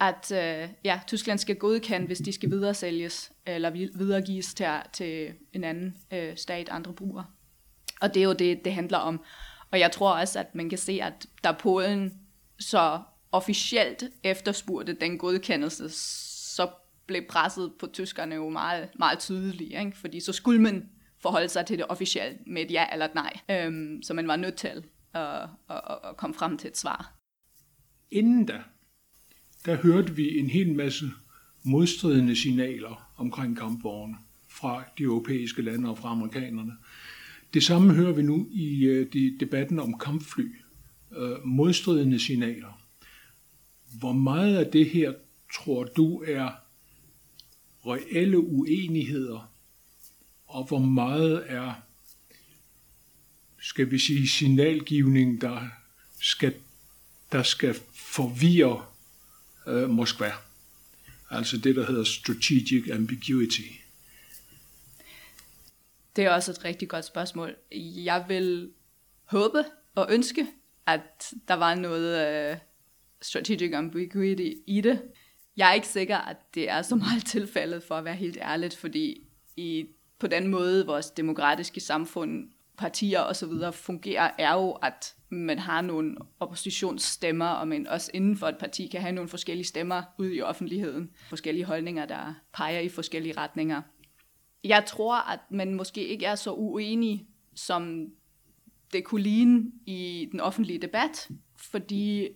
at 0.00 0.32
øh, 0.32 0.68
ja, 0.84 1.00
Tyskland 1.06 1.38
skal 1.38 1.56
godkende, 1.56 2.06
hvis 2.06 2.18
de 2.18 2.32
skal 2.32 2.50
videresælges 2.50 3.32
eller 3.46 3.70
videregives 3.70 4.54
til, 4.54 4.66
til 4.92 5.32
en 5.52 5.64
anden 5.64 5.96
øh, 6.12 6.36
stat, 6.36 6.68
andre 6.68 6.92
brugere. 6.92 7.26
Og 8.00 8.14
det 8.14 8.20
er 8.20 8.24
jo 8.24 8.32
det, 8.32 8.64
det 8.64 8.74
handler 8.74 8.98
om. 8.98 9.24
Og 9.70 9.80
jeg 9.80 9.92
tror 9.92 10.12
også, 10.12 10.38
at 10.38 10.54
man 10.54 10.68
kan 10.68 10.78
se, 10.78 11.00
at 11.02 11.26
da 11.44 11.52
Polen 11.52 12.19
så 12.60 13.00
officielt 13.32 14.04
efterspurgte 14.24 14.92
den 14.92 15.18
godkendelse, 15.18 15.88
så 16.56 16.68
blev 17.06 17.22
presset 17.28 17.72
på 17.78 17.86
tyskerne 17.86 18.34
jo 18.34 18.48
meget, 18.48 18.88
meget 18.98 19.18
tydeligt, 19.18 19.80
ikke? 19.80 19.96
fordi 19.96 20.20
så 20.20 20.32
skulle 20.32 20.60
man 20.62 20.88
forholde 21.22 21.48
sig 21.48 21.66
til 21.66 21.78
det 21.78 21.86
officielt 21.88 22.46
med 22.46 22.62
et 22.62 22.70
ja 22.70 22.84
eller 22.92 23.06
et 23.06 23.14
nej. 23.14 23.40
Øhm, 23.50 24.02
så 24.02 24.14
man 24.14 24.28
var 24.28 24.36
nødt 24.36 24.54
til 24.54 24.84
øh, 25.16 25.42
at, 25.42 25.48
at, 25.70 25.98
at, 26.04 26.16
komme 26.16 26.34
frem 26.34 26.58
til 26.58 26.68
et 26.68 26.76
svar. 26.76 27.14
Inden 28.10 28.46
da, 28.46 28.62
der 29.66 29.76
hørte 29.76 30.16
vi 30.16 30.38
en 30.38 30.50
hel 30.50 30.74
masse 30.74 31.04
modstridende 31.62 32.36
signaler 32.36 33.12
omkring 33.16 33.58
kampvogne 33.58 34.16
fra 34.48 34.84
de 34.98 35.02
europæiske 35.02 35.62
lande 35.62 35.90
og 35.90 35.98
fra 35.98 36.08
amerikanerne. 36.08 36.72
Det 37.54 37.62
samme 37.62 37.94
hører 37.94 38.12
vi 38.12 38.22
nu 38.22 38.48
i 38.50 38.84
øh, 38.84 39.12
de, 39.12 39.36
debatten 39.40 39.78
om 39.78 39.98
kampfly 39.98 40.54
øh, 41.16 41.44
modstridende 41.44 42.20
signaler. 42.20 42.80
Hvor 43.98 44.12
meget 44.12 44.56
af 44.56 44.72
det 44.72 44.90
her 44.90 45.12
tror 45.54 45.84
du 45.84 46.22
er 46.22 46.50
reelle 47.86 48.38
uenigheder, 48.38 49.52
og 50.46 50.64
hvor 50.64 50.78
meget 50.78 51.44
er, 51.46 51.74
skal 53.60 53.90
vi 53.90 53.98
sige, 53.98 54.28
signalgivning, 54.28 55.40
der 55.40 55.68
skal, 56.20 56.54
der 57.32 57.42
skal 57.42 57.74
forvirre 57.94 58.84
øh, 59.66 59.90
Moskva. 59.90 60.32
Altså 61.30 61.58
det, 61.58 61.76
der 61.76 61.86
hedder 61.86 62.04
strategic 62.04 62.90
ambiguity. 62.92 63.62
Det 66.16 66.24
er 66.24 66.30
også 66.30 66.50
et 66.50 66.64
rigtig 66.64 66.88
godt 66.88 67.04
spørgsmål. 67.04 67.56
Jeg 68.04 68.24
vil 68.28 68.70
håbe 69.24 69.64
og 69.94 70.06
ønske, 70.10 70.46
at 70.94 71.34
der 71.48 71.54
var 71.54 71.74
noget 71.74 72.50
øh, 72.50 72.56
strategic 73.22 73.74
ambiguity 73.74 74.50
i 74.66 74.80
det. 74.80 75.02
Jeg 75.56 75.70
er 75.70 75.74
ikke 75.74 75.88
sikker, 75.88 76.18
at 76.18 76.36
det 76.54 76.70
er 76.70 76.82
så 76.82 76.96
meget 76.96 77.24
tilfældet, 77.26 77.82
for 77.82 77.94
at 77.94 78.04
være 78.04 78.14
helt 78.14 78.38
ærligt, 78.42 78.76
fordi 78.76 79.22
i, 79.56 79.86
på 80.18 80.26
den 80.26 80.48
måde, 80.48 80.86
vores 80.86 81.10
demokratiske 81.10 81.80
samfund, 81.80 82.48
partier 82.78 83.20
osv. 83.20 83.52
fungerer, 83.72 84.30
er 84.38 84.52
jo, 84.54 84.70
at 84.70 85.14
man 85.28 85.58
har 85.58 85.80
nogle 85.80 86.16
oppositionsstemmer, 86.40 87.46
og 87.46 87.68
man 87.68 87.86
også 87.86 88.10
inden 88.14 88.36
for 88.36 88.46
et 88.48 88.58
parti 88.58 88.86
kan 88.86 89.00
have 89.00 89.12
nogle 89.12 89.28
forskellige 89.28 89.66
stemmer 89.66 90.02
ud 90.18 90.30
i 90.32 90.40
offentligheden. 90.40 91.10
Forskellige 91.28 91.64
holdninger, 91.64 92.06
der 92.06 92.34
peger 92.52 92.80
i 92.80 92.88
forskellige 92.88 93.36
retninger. 93.36 93.82
Jeg 94.64 94.84
tror, 94.86 95.30
at 95.32 95.40
man 95.50 95.74
måske 95.74 96.06
ikke 96.06 96.26
er 96.26 96.34
så 96.34 96.52
uenig, 96.52 97.26
som 97.54 98.06
det 98.92 99.04
kunne 99.04 99.22
ligne 99.22 99.72
i 99.86 100.28
den 100.32 100.40
offentlige 100.40 100.78
debat, 100.78 101.28
fordi 101.56 102.28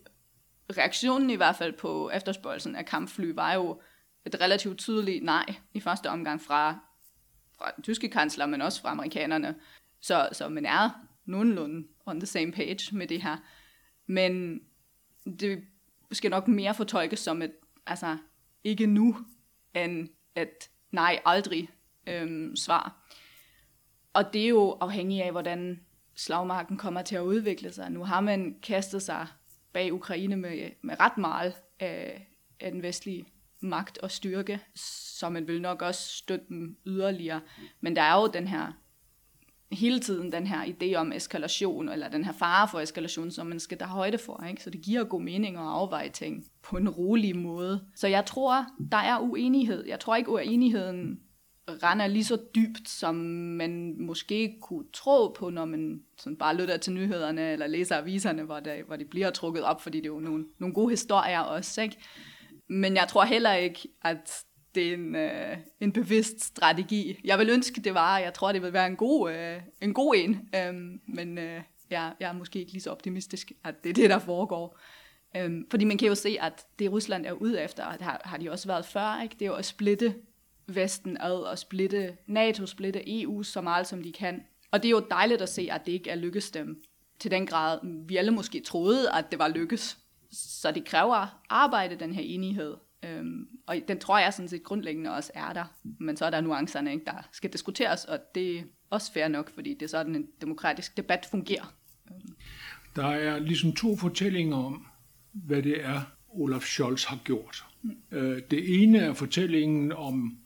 reaktionen 0.77 1.31
i 1.31 1.35
hvert 1.35 1.57
fald 1.57 1.73
på 1.73 2.11
efterspørgelsen 2.11 2.77
af 2.77 2.87
kampfly 2.87 3.33
var 3.35 3.53
jo 3.53 3.81
et 4.27 4.41
relativt 4.41 4.79
tydeligt 4.79 5.25
nej 5.25 5.55
i 5.75 5.81
første 5.81 6.11
omgang 6.11 6.43
fra, 6.43 6.79
fra 7.59 7.71
den 7.77 7.85
tyske 7.85 8.09
kansler, 8.09 8.47
men 8.47 8.63
også 8.63 8.81
fra 8.81 8.91
amerikanerne. 8.91 9.55
Så, 10.01 10.29
så 10.33 10.49
man 10.49 10.67
er 10.67 10.91
nogenlunde 11.25 11.89
on 12.07 12.21
the 12.21 12.27
same 12.27 12.53
page 12.53 12.97
med 12.97 13.07
det 13.07 13.23
her. 13.23 13.37
Men 14.07 14.61
det 15.25 15.65
skal 16.13 16.31
nok 16.31 16.49
mere 16.49 16.75
fortolkes 16.75 17.19
som 17.19 17.43
et, 17.43 17.53
altså 17.87 18.17
ikke 18.65 18.87
nu, 18.87 19.17
end 19.75 20.09
et 20.37 20.71
nej 20.93 21.21
aldrig 21.25 21.69
øhm, 22.07 22.57
svar. 22.57 23.09
Og 24.13 24.33
det 24.33 24.45
er 24.45 24.49
jo 24.49 24.71
afhængigt 24.81 25.23
af, 25.25 25.31
hvordan 25.31 25.81
slagmarken 26.17 26.77
kommer 26.77 27.03
til 27.03 27.17
at 27.17 27.23
udvikle 27.23 27.73
sig. 27.73 27.91
Nu 27.91 28.05
har 28.05 28.21
man 28.21 28.57
kastet 28.63 29.03
sig 29.03 29.27
bag 29.73 29.93
Ukraine 29.93 30.37
med, 30.37 30.71
med 30.83 31.01
ret 31.01 31.19
meget 31.19 31.55
af, 31.81 32.29
af 32.61 32.73
den 32.73 32.83
vestlige 32.83 33.27
magt 33.61 33.99
og 33.99 34.11
styrke, 34.11 34.61
så 34.75 35.29
man 35.29 35.49
vil 35.49 35.63
nok 35.63 35.83
også 35.83 36.17
støtte 36.17 36.47
dem 36.49 36.77
yderligere. 36.87 37.41
Men 37.81 37.97
der 37.97 38.03
er 38.03 38.21
jo 38.21 38.27
den 38.27 38.49
her 38.49 38.73
hele 39.73 40.01
tiden 40.01 40.33
den 40.33 40.47
her 40.47 40.65
idé 40.65 40.95
om 40.95 41.13
eskalation, 41.13 41.89
eller 41.89 42.09
den 42.09 42.25
her 42.25 42.33
fare 42.33 42.69
for 42.69 42.81
eskalation, 42.81 43.31
som 43.31 43.47
man 43.47 43.61
skal 43.61 43.79
tage 43.79 43.89
højde 43.89 44.19
for. 44.19 44.45
Ikke? 44.49 44.63
Så 44.63 44.71
det 44.71 44.83
giver 44.83 45.05
god 45.05 45.23
mening 45.23 45.57
at 45.57 45.63
afveje 45.63 46.09
ting 46.09 46.45
på 46.63 46.77
en 46.77 46.89
rolig 46.89 47.37
måde. 47.37 47.85
Så 47.95 48.09
jeg 48.09 48.27
tror, 48.27 48.67
der 48.93 48.97
er 48.97 49.19
uenighed. 49.19 49.87
Jeg 49.87 50.01
tror 50.01 50.17
ikke, 50.17 50.31
uenigheden 50.31 51.21
render 51.69 52.07
lige 52.07 52.25
så 52.25 52.39
dybt, 52.55 52.89
som 52.89 53.15
man 53.15 53.97
måske 54.01 54.57
kunne 54.61 54.85
tro 54.93 55.29
på, 55.29 55.51
når 55.51 55.65
man 55.65 56.03
sådan 56.19 56.37
bare 56.37 56.57
lytter 56.57 56.77
til 56.77 56.93
nyhederne 56.93 57.53
eller 57.53 57.67
læser 57.67 57.97
aviserne, 57.97 58.43
hvor 58.43 58.61
det, 58.61 58.85
hvor 58.87 58.97
det 58.97 59.11
bliver 59.11 59.31
trukket 59.31 59.63
op, 59.63 59.83
fordi 59.83 59.99
det 59.99 60.07
er 60.07 60.15
jo 60.15 60.21
nogle, 60.21 60.45
nogle 60.59 60.75
gode 60.75 60.91
historier 60.91 61.41
også. 61.41 61.83
Ikke? 61.83 61.97
Men 62.69 62.97
jeg 62.97 63.09
tror 63.09 63.25
heller 63.25 63.53
ikke, 63.53 63.89
at 64.03 64.45
det 64.75 64.89
er 64.89 64.95
en, 64.95 65.15
øh, 65.17 65.57
en 65.81 65.93
bevidst 65.93 66.45
strategi. 66.45 67.21
Jeg 67.25 67.39
vil 67.39 67.51
ønske, 67.51 67.81
det 67.81 67.95
var. 67.95 68.19
Jeg 68.19 68.35
tror, 68.35 68.53
det 68.53 68.63
vil 68.63 68.73
være 68.73 68.87
en 68.87 68.97
god, 68.97 69.33
øh, 69.33 69.61
en, 69.83 69.95
god 69.95 70.15
en. 70.17 70.49
øh, 70.55 70.75
men 71.15 71.39
øh, 71.39 71.63
jeg, 71.91 72.13
jeg 72.21 72.29
er 72.29 72.33
måske 72.33 72.59
ikke 72.59 72.73
lige 72.73 72.83
så 72.83 72.91
optimistisk, 72.91 73.53
at 73.65 73.85
det 73.85 73.91
er 73.91 73.95
det, 73.95 74.11
der 74.11 74.19
foregår. 74.19 74.79
Øh, 75.37 75.51
fordi 75.71 75.85
man 75.85 75.99
kan 75.99 76.09
jo 76.09 76.15
se, 76.15 76.37
at 76.41 76.67
det 76.79 76.93
Rusland 76.93 77.27
er 77.27 77.33
ude 77.33 77.63
efter, 77.63 77.85
og 77.85 77.93
det 77.93 78.03
har, 78.03 78.21
har 78.25 78.37
de 78.37 78.51
også 78.51 78.69
været 78.69 78.85
før, 78.85 79.23
ikke? 79.23 79.33
det 79.39 79.43
er 79.43 79.47
jo 79.47 79.55
at 79.55 79.65
splitte 79.65 80.15
Vesten 80.67 81.17
ad 81.21 81.33
og 81.33 81.59
splitte 81.59 82.17
NATO, 82.27 82.67
splitte 82.67 83.21
EU 83.21 83.43
så 83.43 83.61
meget, 83.61 83.87
som 83.87 84.03
de 84.03 84.13
kan. 84.13 84.43
Og 84.71 84.83
det 84.83 84.89
er 84.89 84.91
jo 84.91 85.07
dejligt 85.11 85.43
at 85.43 85.49
se, 85.49 85.69
at 85.71 85.87
det 85.87 85.93
ikke 85.93 86.11
er 86.11 86.17
lykkes 86.17 86.51
dem 86.51 86.83
til 87.19 87.31
den 87.31 87.47
grad, 87.47 87.79
vi 88.07 88.17
alle 88.17 88.31
måske 88.31 88.61
troede, 88.61 89.13
at 89.13 89.31
det 89.31 89.39
var 89.39 89.49
lykkes. 89.49 89.99
Så 90.33 90.73
det 90.73 90.85
kræver 90.85 91.43
arbejde, 91.49 91.97
den 91.97 92.15
her 92.15 92.23
enighed. 92.23 92.75
Øhm, 93.05 93.49
og 93.67 93.77
den 93.89 93.99
tror 93.99 94.19
jeg 94.19 94.33
sådan 94.33 94.49
set 94.49 94.63
grundlæggende 94.63 95.15
også 95.15 95.31
er 95.35 95.53
der. 95.53 95.65
Men 95.83 96.17
så 96.17 96.25
er 96.25 96.31
der 96.31 96.41
nuancerne, 96.41 96.93
ikke, 96.93 97.05
der 97.05 97.29
skal 97.33 97.53
diskuteres, 97.53 98.05
og 98.05 98.19
det 98.35 98.59
er 98.59 98.63
også 98.91 99.13
fair 99.13 99.29
nok, 99.29 99.55
fordi 99.55 99.75
det 99.75 99.83
er 99.83 99.89
sådan, 99.89 100.15
en 100.15 100.27
demokratisk 100.41 100.97
debat 100.97 101.27
fungerer. 101.31 101.75
Der 102.97 103.07
er 103.07 103.39
ligesom 103.39 103.73
to 103.73 103.97
fortællinger 103.97 104.57
om, 104.57 104.87
hvad 105.33 105.63
det 105.63 105.85
er, 105.85 106.01
Olaf 106.29 106.63
Scholz 106.63 107.05
har 107.05 107.19
gjort. 107.25 107.65
Mm. 107.83 107.97
Øh, 108.11 108.43
det 108.51 108.83
ene 108.83 108.99
er 108.99 109.13
fortællingen 109.13 109.93
om 109.93 110.39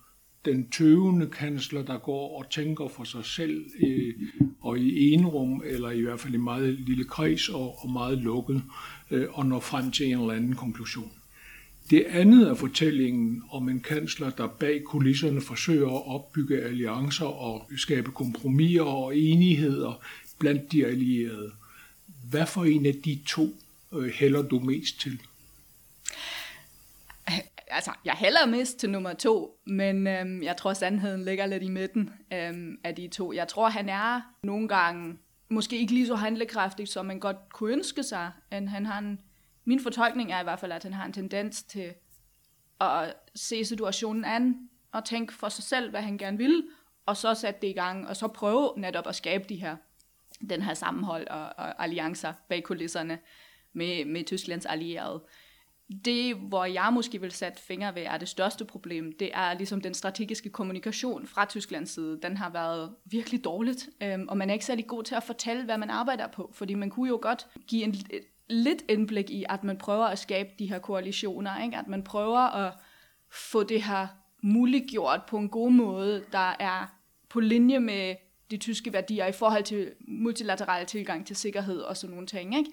den 0.48 0.68
tøvende 0.70 1.26
kansler, 1.26 1.82
der 1.82 1.98
går 1.98 2.38
og 2.38 2.50
tænker 2.50 2.88
for 2.88 3.04
sig 3.04 3.24
selv 3.24 3.66
øh, 3.80 4.14
og 4.60 4.78
i 4.78 5.10
enrum, 5.12 5.62
eller 5.66 5.90
i 5.90 6.00
hvert 6.00 6.20
fald 6.20 6.34
i 6.34 6.36
meget 6.36 6.74
lille 6.74 7.04
kreds 7.04 7.48
og, 7.48 7.84
og 7.84 7.90
meget 7.90 8.18
lukket, 8.18 8.62
øh, 9.10 9.26
og 9.30 9.46
når 9.46 9.60
frem 9.60 9.90
til 9.90 10.06
en 10.06 10.20
eller 10.20 10.34
anden 10.34 10.54
konklusion. 10.54 11.12
Det 11.90 12.04
andet 12.08 12.48
er 12.48 12.54
fortællingen 12.54 13.42
om 13.50 13.68
en 13.68 13.80
kansler, 13.80 14.30
der 14.30 14.46
bag 14.46 14.84
kulisserne 14.84 15.40
forsøger 15.40 15.88
at 15.88 16.06
opbygge 16.06 16.60
alliancer 16.62 17.26
og 17.26 17.70
skabe 17.76 18.10
kompromiser 18.10 18.82
og 18.82 19.16
enigheder 19.16 20.00
blandt 20.38 20.72
de 20.72 20.86
allierede. 20.86 21.52
Hvad 22.30 22.46
for 22.46 22.64
en 22.64 22.86
af 22.86 22.94
de 23.04 23.18
to 23.26 23.56
øh, 23.92 24.10
hælder 24.10 24.42
du 24.42 24.58
mest 24.58 25.00
til? 25.00 25.20
Altså, 27.78 27.92
jeg 28.04 28.14
hælder 28.14 28.46
mest 28.46 28.78
til 28.78 28.90
nummer 28.90 29.12
to, 29.12 29.60
men 29.66 30.06
øhm, 30.06 30.42
jeg 30.42 30.56
tror, 30.56 30.72
sandheden 30.72 31.24
ligger 31.24 31.46
lidt 31.46 31.62
i 31.62 31.68
midten 31.68 32.10
øhm, 32.32 32.78
af 32.84 32.94
de 32.94 33.08
to. 33.08 33.32
Jeg 33.32 33.48
tror, 33.48 33.68
han 33.68 33.88
er 33.88 34.20
nogle 34.42 34.68
gange 34.68 35.18
måske 35.48 35.78
ikke 35.78 35.92
lige 35.92 36.06
så 36.06 36.14
handlekraftig, 36.14 36.88
som 36.88 37.06
man 37.06 37.20
godt 37.20 37.36
kunne 37.52 37.72
ønske 37.72 38.02
sig. 38.02 38.30
Men 38.50 38.68
han 38.68 38.86
har 38.86 38.98
en 38.98 39.20
min 39.64 39.80
fortolkning 39.80 40.32
er 40.32 40.40
i 40.40 40.42
hvert 40.42 40.60
fald, 40.60 40.72
at 40.72 40.82
han 40.82 40.92
har 40.92 41.04
en 41.04 41.12
tendens 41.12 41.62
til 41.62 41.94
at 42.80 43.14
se 43.34 43.64
situationen 43.64 44.24
an, 44.24 44.68
og 44.92 45.04
tænke 45.04 45.34
for 45.34 45.48
sig 45.48 45.64
selv, 45.64 45.90
hvad 45.90 46.00
han 46.00 46.18
gerne 46.18 46.38
vil, 46.38 46.68
og 47.06 47.16
så 47.16 47.34
sætte 47.34 47.60
det 47.60 47.68
i 47.68 47.72
gang, 47.72 48.08
og 48.08 48.16
så 48.16 48.28
prøve 48.28 48.72
netop 48.76 49.06
at 49.06 49.14
skabe 49.14 49.44
de 49.48 49.56
her, 49.56 49.76
den 50.50 50.62
her 50.62 50.74
sammenhold 50.74 51.28
og, 51.28 51.40
og 51.40 51.82
alliancer 51.84 52.32
bag 52.48 52.62
kulisserne 52.62 53.18
med, 53.72 54.04
med 54.04 54.24
Tysklands 54.24 54.66
allierede. 54.66 55.22
Det, 56.04 56.34
hvor 56.36 56.64
jeg 56.64 56.90
måske 56.92 57.20
vil 57.20 57.32
sætte 57.32 57.62
fingre 57.62 57.94
ved, 57.94 58.02
er 58.02 58.18
det 58.18 58.28
største 58.28 58.64
problem, 58.64 59.12
det 59.12 59.30
er 59.34 59.54
ligesom 59.54 59.80
den 59.80 59.94
strategiske 59.94 60.50
kommunikation 60.50 61.26
fra 61.26 61.44
Tysklands 61.44 61.90
side. 61.90 62.18
Den 62.22 62.36
har 62.36 62.50
været 62.50 62.94
virkelig 63.04 63.44
dårligt, 63.44 63.88
øhm, 64.02 64.28
og 64.28 64.36
man 64.36 64.50
er 64.50 64.54
ikke 64.54 64.64
særlig 64.64 64.86
god 64.86 65.02
til 65.02 65.14
at 65.14 65.22
fortælle, 65.22 65.64
hvad 65.64 65.78
man 65.78 65.90
arbejder 65.90 66.26
på, 66.26 66.50
fordi 66.54 66.74
man 66.74 66.90
kunne 66.90 67.08
jo 67.08 67.18
godt 67.22 67.46
give 67.66 67.82
en, 67.84 67.94
lidt 68.48 68.84
indblik 68.88 69.30
i, 69.30 69.44
at 69.48 69.64
man 69.64 69.78
prøver 69.78 70.04
at 70.04 70.18
skabe 70.18 70.50
de 70.58 70.66
her 70.66 70.78
koalitioner, 70.78 71.62
ikke? 71.62 71.76
at 71.76 71.88
man 71.88 72.02
prøver 72.02 72.38
at 72.38 72.74
få 73.30 73.62
det 73.62 73.82
her 73.82 74.06
muliggjort 74.42 75.20
på 75.28 75.36
en 75.36 75.48
god 75.48 75.70
måde, 75.70 76.24
der 76.32 76.56
er 76.60 76.94
på 77.28 77.40
linje 77.40 77.80
med 77.80 78.14
de 78.50 78.56
tyske 78.56 78.92
værdier 78.92 79.26
i 79.26 79.32
forhold 79.32 79.64
til 79.64 79.92
multilateral 80.00 80.86
tilgang 80.86 81.26
til 81.26 81.36
sikkerhed 81.36 81.80
og 81.80 81.96
sådan 81.96 82.10
nogle 82.10 82.26
ting. 82.26 82.58
Ikke? 82.58 82.70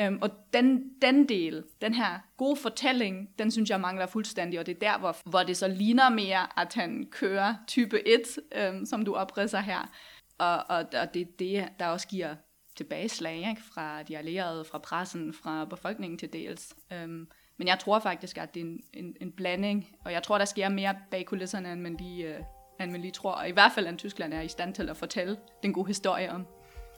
Øhm, 0.00 0.18
og 0.22 0.30
den, 0.52 0.90
den 1.02 1.28
del, 1.28 1.64
den 1.80 1.94
her 1.94 2.18
gode 2.36 2.56
fortælling, 2.56 3.28
den 3.38 3.50
synes 3.50 3.70
jeg 3.70 3.80
mangler 3.80 4.06
fuldstændig, 4.06 4.60
og 4.60 4.66
det 4.66 4.74
er 4.74 4.78
der, 4.78 4.98
hvor, 4.98 5.16
hvor 5.30 5.42
det 5.42 5.56
så 5.56 5.68
ligner 5.68 6.10
mere, 6.10 6.60
at 6.60 6.74
han 6.74 7.06
kører 7.10 7.54
type 7.66 8.08
1, 8.08 8.20
øhm, 8.54 8.86
som 8.86 9.04
du 9.04 9.14
opridser 9.14 9.60
her. 9.60 9.90
Og, 10.38 10.56
og, 10.56 10.78
og 10.78 11.14
det 11.14 11.22
er 11.22 11.26
det, 11.38 11.68
der 11.78 11.86
også 11.86 12.08
giver 12.08 12.34
tilbageslag 12.76 13.36
ikke? 13.36 13.62
fra 13.74 14.02
de 14.02 14.18
allierede, 14.18 14.64
fra 14.64 14.78
pressen, 14.78 15.32
fra 15.32 15.64
befolkningen 15.64 16.18
til 16.18 16.32
dels. 16.32 16.74
Øhm, 16.92 17.28
men 17.56 17.68
jeg 17.68 17.78
tror 17.78 17.98
faktisk, 17.98 18.38
at 18.38 18.54
det 18.54 18.60
er 18.60 18.64
en, 18.64 18.80
en, 18.92 19.16
en 19.20 19.32
blanding, 19.32 19.96
og 20.04 20.12
jeg 20.12 20.22
tror, 20.22 20.38
der 20.38 20.44
sker 20.44 20.68
mere 20.68 20.96
bag 21.10 21.26
kulisserne, 21.26 21.72
end 21.72 21.80
man 21.80 21.96
lige, 21.96 22.36
øh, 22.36 22.42
end 22.80 22.90
man 22.90 23.00
lige 23.00 23.12
tror. 23.12 23.32
Og 23.32 23.48
i 23.48 23.52
hvert 23.52 23.72
fald, 23.74 23.86
at 23.86 23.98
Tyskland 23.98 24.34
er 24.34 24.40
i 24.40 24.48
stand 24.48 24.74
til 24.74 24.88
at 24.88 24.96
fortælle 24.96 25.36
den 25.62 25.72
gode 25.72 25.86
historie 25.86 26.32
om. 26.32 26.46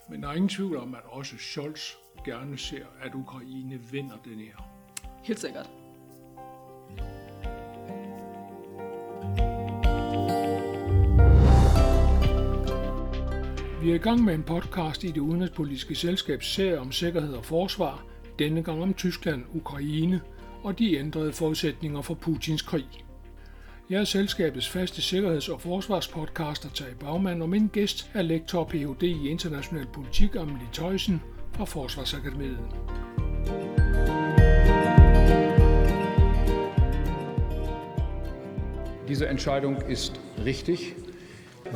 Men 0.09 0.23
der 0.23 0.29
er 0.29 0.33
ingen 0.33 0.49
tvivl 0.49 0.77
om, 0.77 0.95
at 0.95 1.01
også 1.05 1.37
Scholz 1.39 2.04
gerne 2.25 2.59
ser, 2.59 2.85
at 3.03 3.15
Ukraine 3.15 3.81
vinder 3.93 4.17
den 4.25 4.39
her. 4.39 4.69
Helt 5.23 5.41
sikkert. 5.41 5.71
Vi 13.83 13.91
er 13.91 13.95
i 13.95 13.99
gang 13.99 14.25
med 14.25 14.35
en 14.35 14.43
podcast 14.43 15.05
i 15.05 15.11
det 15.11 15.21
udenrigspolitiske 15.21 15.95
selskabs 15.95 16.47
serie 16.47 16.81
om 16.81 16.93
sikkerhed 16.93 17.35
og 17.35 17.45
forsvar, 17.45 18.05
denne 18.39 18.63
gang 18.63 18.83
om 18.83 18.95
Tyskland, 18.95 19.45
Ukraine 19.55 20.21
og 20.63 20.79
de 20.79 20.97
ændrede 20.97 21.33
forudsætninger 21.33 22.03
for 22.03 22.15
Putins 22.15 22.63
krig. 22.63 22.87
Jeg 23.91 24.01
er 24.01 24.05
selskabets 24.05 24.69
faste 24.69 25.03
sikkerheds- 25.03 25.49
og 25.49 25.61
forsvarspodcaster 25.61 26.71
Tage 26.71 26.95
Bagman, 26.95 27.43
og 27.43 27.49
min 27.49 27.69
gæst 27.69 28.11
er 28.15 28.23
lektor 28.23 28.65
Ph.D. 28.65 29.03
i 29.03 29.29
international 29.29 29.87
politik 29.93 30.37
Amelie 30.37 30.69
Tøjsen 30.73 31.23
fra 31.55 31.65
Forsvarsakademiet. 31.65 32.59
Diese 39.09 39.29
Entscheidung 39.29 39.77
ist 39.89 40.21
richtig. 40.45 40.97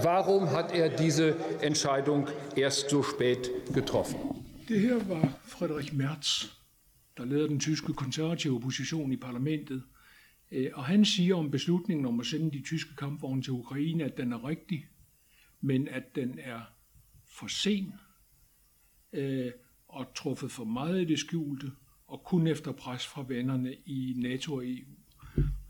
Warum 0.03 0.51
hat 0.51 0.73
er 0.75 0.97
diese 0.97 1.37
Entscheidung 1.63 2.29
erst 2.57 2.91
so 2.91 3.03
spät 3.03 3.51
getroffen? 3.75 4.19
Det 4.69 4.81
her 4.81 5.05
var 5.05 5.39
Frederik 5.45 5.93
Merz, 5.93 6.45
der 7.17 7.25
leder 7.25 7.47
den 7.47 7.61
tyske 7.61 7.93
konservative 7.93 8.55
opposition 8.55 9.13
i 9.13 9.17
parlamentet, 9.17 9.83
og 10.75 10.85
han 10.85 11.05
siger 11.05 11.37
om 11.37 11.51
beslutningen 11.51 12.07
om 12.07 12.21
at 12.21 12.27
sende 12.27 12.51
de 12.51 12.63
tyske 12.63 12.97
kampvogne 12.97 13.43
til 13.43 13.53
Ukraine, 13.53 14.05
at 14.05 14.17
den 14.17 14.33
er 14.33 14.49
rigtig, 14.49 14.89
men 15.61 15.89
at 15.89 16.05
den 16.15 16.39
er 16.39 16.61
for 17.39 17.47
sen 17.47 17.93
og 19.89 20.15
truffet 20.15 20.51
for 20.51 20.65
meget 20.65 21.01
i 21.01 21.05
det 21.05 21.19
skjulte, 21.19 21.73
og 22.07 22.25
kun 22.25 22.47
efter 22.47 22.73
pres 22.73 23.07
fra 23.07 23.25
vennerne 23.29 23.75
i 23.75 24.15
NATO 24.17 24.55
og 24.55 24.63
EU. 24.67 24.87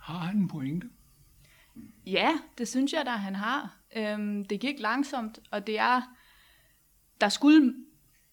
Har 0.00 0.18
han 0.18 0.36
en 0.36 0.48
pointe? 0.48 0.88
Ja, 2.06 2.30
det 2.58 2.68
synes 2.68 2.92
jeg 2.92 3.06
da, 3.06 3.10
han 3.10 3.34
har. 3.34 3.76
Øhm, 3.96 4.44
det 4.44 4.60
gik 4.60 4.80
langsomt, 4.80 5.38
og 5.50 5.66
det 5.66 5.78
er, 5.78 6.02
der 7.20 7.28
skulle 7.28 7.74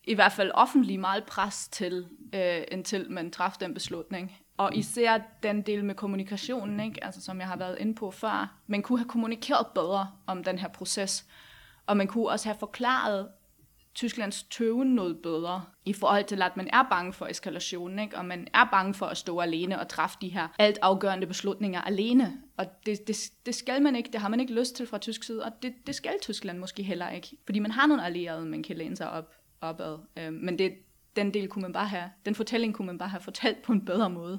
i 0.03 0.13
hvert 0.13 0.31
fald 0.31 0.51
offentlig 0.53 0.99
meget 0.99 1.23
pres 1.23 1.67
til, 1.67 2.07
øh, 2.33 2.63
indtil 2.71 3.11
man 3.11 3.31
træffede 3.31 3.65
den 3.65 3.73
beslutning. 3.73 4.37
Og 4.57 4.75
især 4.75 5.17
den 5.43 5.61
del 5.61 5.85
med 5.85 5.95
kommunikationen, 5.95 6.79
ikke? 6.79 7.03
Altså, 7.03 7.21
som 7.21 7.39
jeg 7.39 7.47
har 7.47 7.57
været 7.57 7.77
inde 7.79 7.95
på 7.95 8.11
før. 8.11 8.57
Man 8.67 8.81
kunne 8.81 8.99
have 8.99 9.09
kommunikeret 9.09 9.67
bedre 9.75 10.11
om 10.27 10.43
den 10.43 10.59
her 10.59 10.67
proces, 10.67 11.25
og 11.85 11.97
man 11.97 12.07
kunne 12.07 12.29
også 12.29 12.49
have 12.49 12.57
forklaret 12.59 13.27
Tysklands 13.95 14.43
tøven 14.43 14.87
noget 14.87 15.17
bedre, 15.23 15.63
i 15.85 15.93
forhold 15.93 16.23
til, 16.23 16.41
at 16.41 16.57
man 16.57 16.69
er 16.73 16.83
bange 16.89 17.13
for 17.13 17.25
eskalationen, 17.25 17.99
ikke? 17.99 18.17
og 18.17 18.25
man 18.25 18.47
er 18.53 18.67
bange 18.71 18.93
for 18.93 19.05
at 19.05 19.17
stå 19.17 19.39
alene 19.39 19.79
og 19.79 19.87
træffe 19.87 20.17
de 20.21 20.27
her 20.27 20.47
alt 20.59 20.79
afgørende 20.81 21.27
beslutninger 21.27 21.81
alene. 21.81 22.37
Og 22.57 22.65
det, 22.85 23.07
det, 23.07 23.17
det 23.45 23.55
skal 23.55 23.81
man 23.81 23.95
ikke, 23.95 24.09
det 24.13 24.21
har 24.21 24.29
man 24.29 24.39
ikke 24.39 24.53
lyst 24.53 24.75
til 24.75 24.87
fra 24.87 24.97
tysk 24.97 25.23
side, 25.23 25.43
og 25.43 25.51
det, 25.61 25.73
det 25.87 25.95
skal 25.95 26.13
Tyskland 26.21 26.57
måske 26.57 26.83
heller 26.83 27.09
ikke, 27.09 27.37
fordi 27.45 27.59
man 27.59 27.71
har 27.71 27.87
nogle 27.87 28.05
allierede, 28.05 28.45
man 28.45 28.63
kan 28.63 28.77
læne 28.77 28.95
sig 28.95 29.11
op, 29.11 29.35
opad. 29.61 29.97
Øh, 30.17 30.33
men 30.33 30.59
det, 30.59 30.73
den 31.15 31.33
del 31.33 31.47
kunne 31.47 31.61
man 31.61 31.73
bare 31.73 31.87
have, 31.87 32.09
den 32.25 32.35
fortælling 32.35 32.73
kunne 32.73 32.85
man 32.85 32.97
bare 32.97 33.09
have 33.09 33.21
fortalt 33.21 33.61
på 33.61 33.71
en 33.73 33.85
bedre 33.85 34.09
måde. 34.09 34.37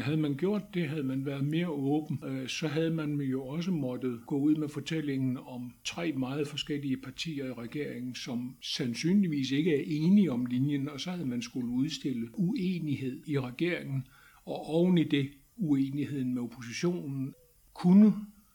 Havde 0.00 0.16
man 0.16 0.34
gjort 0.34 0.74
det, 0.74 0.88
havde 0.88 1.02
man 1.02 1.26
været 1.26 1.44
mere 1.44 1.68
åben, 1.68 2.22
øh, 2.24 2.48
så 2.48 2.68
havde 2.68 2.90
man 2.90 3.20
jo 3.20 3.46
også 3.46 3.70
måttet 3.70 4.20
gå 4.26 4.38
ud 4.38 4.54
med 4.54 4.68
fortællingen 4.68 5.38
om 5.46 5.74
tre 5.84 6.12
meget 6.12 6.48
forskellige 6.48 6.96
partier 6.96 7.46
i 7.46 7.52
regeringen, 7.52 8.14
som 8.14 8.56
sandsynligvis 8.62 9.50
ikke 9.50 9.76
er 9.76 9.82
enige 9.86 10.32
om 10.32 10.46
linjen, 10.46 10.88
og 10.88 11.00
så 11.00 11.10
havde 11.10 11.26
man 11.26 11.42
skulle 11.42 11.68
udstille 11.68 12.28
uenighed 12.32 13.22
i 13.26 13.40
regeringen, 13.40 14.06
og 14.44 14.66
oven 14.66 14.98
i 14.98 15.04
det 15.04 15.30
uenigheden 15.56 16.34
med 16.34 16.42
oppositionen. 16.42 17.34
Kunne 17.74 18.14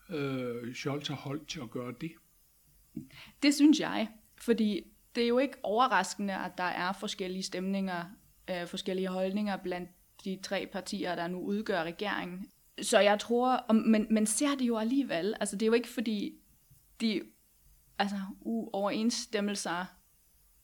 øh, 0.09 0.73
Scholz 0.73 1.07
have 1.07 1.17
holdt 1.17 1.47
til 1.47 1.59
at 1.59 1.71
gøre 1.71 1.93
det? 2.01 2.11
Det 3.43 3.53
synes 3.53 3.79
jeg, 3.79 4.07
fordi 4.41 4.81
det 5.17 5.23
er 5.23 5.27
jo 5.27 5.37
ikke 5.37 5.57
overraskende, 5.63 6.33
at 6.33 6.57
der 6.57 6.63
er 6.63 6.93
forskellige 6.93 7.43
stemninger, 7.43 8.03
øh, 8.49 8.67
forskellige 8.67 9.07
holdninger 9.07 9.57
blandt 9.57 9.89
de 10.23 10.39
tre 10.43 10.69
partier, 10.71 11.15
der 11.15 11.27
nu 11.27 11.39
udgør 11.39 11.83
regeringen. 11.83 12.49
Så 12.81 12.99
jeg 12.99 13.19
tror, 13.19 13.73
men 13.73 14.07
men 14.09 14.25
ser 14.25 14.55
det 14.59 14.67
jo 14.67 14.77
alligevel. 14.77 15.35
Altså 15.39 15.55
det 15.55 15.61
er 15.61 15.67
jo 15.67 15.73
ikke 15.73 15.89
fordi, 15.89 16.33
de 17.01 17.21
altså, 17.99 18.15
uoverensstemmelser 18.41 19.85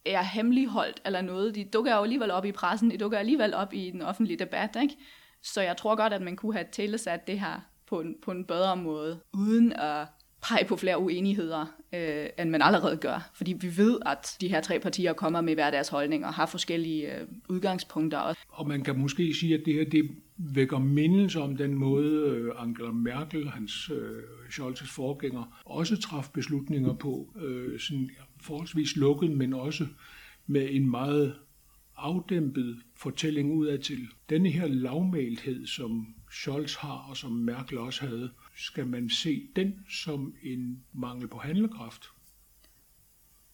er 0.06 0.22
hemmeligholdt 0.22 1.02
eller 1.06 1.22
noget. 1.22 1.56
De 1.56 1.66
dukker 1.66 1.96
jo 1.96 2.04
alligevel 2.04 2.32
op 2.32 2.46
i 2.46 2.52
pressen, 2.52 2.92
de 2.92 2.98
dukker 2.98 3.18
alligevel 3.18 3.54
op 3.54 3.74
i 3.74 3.92
den 3.92 4.02
offentlige 4.02 4.39
debat. 4.39 4.78
Ikke? 4.82 4.98
Så 5.42 5.62
jeg 5.62 5.78
tror 5.78 5.96
godt, 5.96 6.13
at 6.13 6.22
man 6.22 6.36
kunne 6.36 6.54
have 6.54 6.68
tilsat 6.72 7.28
det 7.28 7.39
her 7.39 7.60
på 7.88 8.00
en, 8.00 8.16
på 8.22 8.32
en 8.32 8.46
bedre 8.46 8.78
måde, 8.78 9.20
uden 9.34 9.74
at 9.74 10.08
pege 10.43 10.65
på 10.65 10.75
flere 10.75 10.99
uenigheder, 10.99 11.65
øh, 11.93 12.25
end 12.39 12.49
man 12.49 12.62
allerede 12.62 12.97
gør. 12.97 13.32
Fordi 13.34 13.53
vi 13.53 13.77
ved, 13.77 13.99
at 14.06 14.38
de 14.41 14.47
her 14.47 14.62
tre 14.62 14.79
partier 14.79 15.13
kommer 15.13 15.41
med 15.41 15.53
hver 15.53 15.71
deres 15.71 15.89
holdning 15.89 16.25
og 16.25 16.34
har 16.34 16.45
forskellige 16.45 17.15
øh, 17.15 17.27
udgangspunkter. 17.49 18.34
Og 18.49 18.67
man 18.67 18.84
kan 18.84 18.99
måske 18.99 19.34
sige, 19.34 19.53
at 19.53 19.62
det 19.65 19.73
her 19.73 19.86
det 19.86 20.10
vækker 20.38 20.79
mindelse 20.79 21.41
om 21.41 21.58
den 21.58 21.73
måde, 21.73 22.29
øh, 22.29 22.51
Angela 22.58 22.91
Merkel, 22.91 23.49
hans 23.49 23.91
øh, 23.93 24.17
Scholz's 24.49 24.95
forgænger, 24.95 25.62
også 25.65 26.01
traf 26.01 26.29
beslutninger 26.34 26.93
på, 26.93 27.34
øh, 27.41 27.79
sådan 27.79 28.10
forholdsvis 28.41 28.95
lukket, 28.95 29.32
men 29.32 29.53
også 29.53 29.86
med 30.47 30.67
en 30.71 30.89
meget 30.89 31.36
afdæmpet 31.97 32.77
fortælling 32.95 33.53
udad 33.53 33.77
til. 33.77 34.08
Denne 34.29 34.49
her 34.49 34.67
lavmælthed, 34.67 35.67
som 35.67 36.08
Scholz 36.32 36.75
har, 36.75 37.06
og 37.10 37.17
som 37.17 37.32
Merkel 37.32 37.77
også 37.77 38.06
havde, 38.06 38.29
skal 38.56 38.88
man 38.88 39.10
se 39.10 39.50
den 39.56 39.86
som 39.89 40.36
en 40.44 40.84
mangel 40.94 41.28
på 41.28 41.38
handlekraft? 41.38 42.06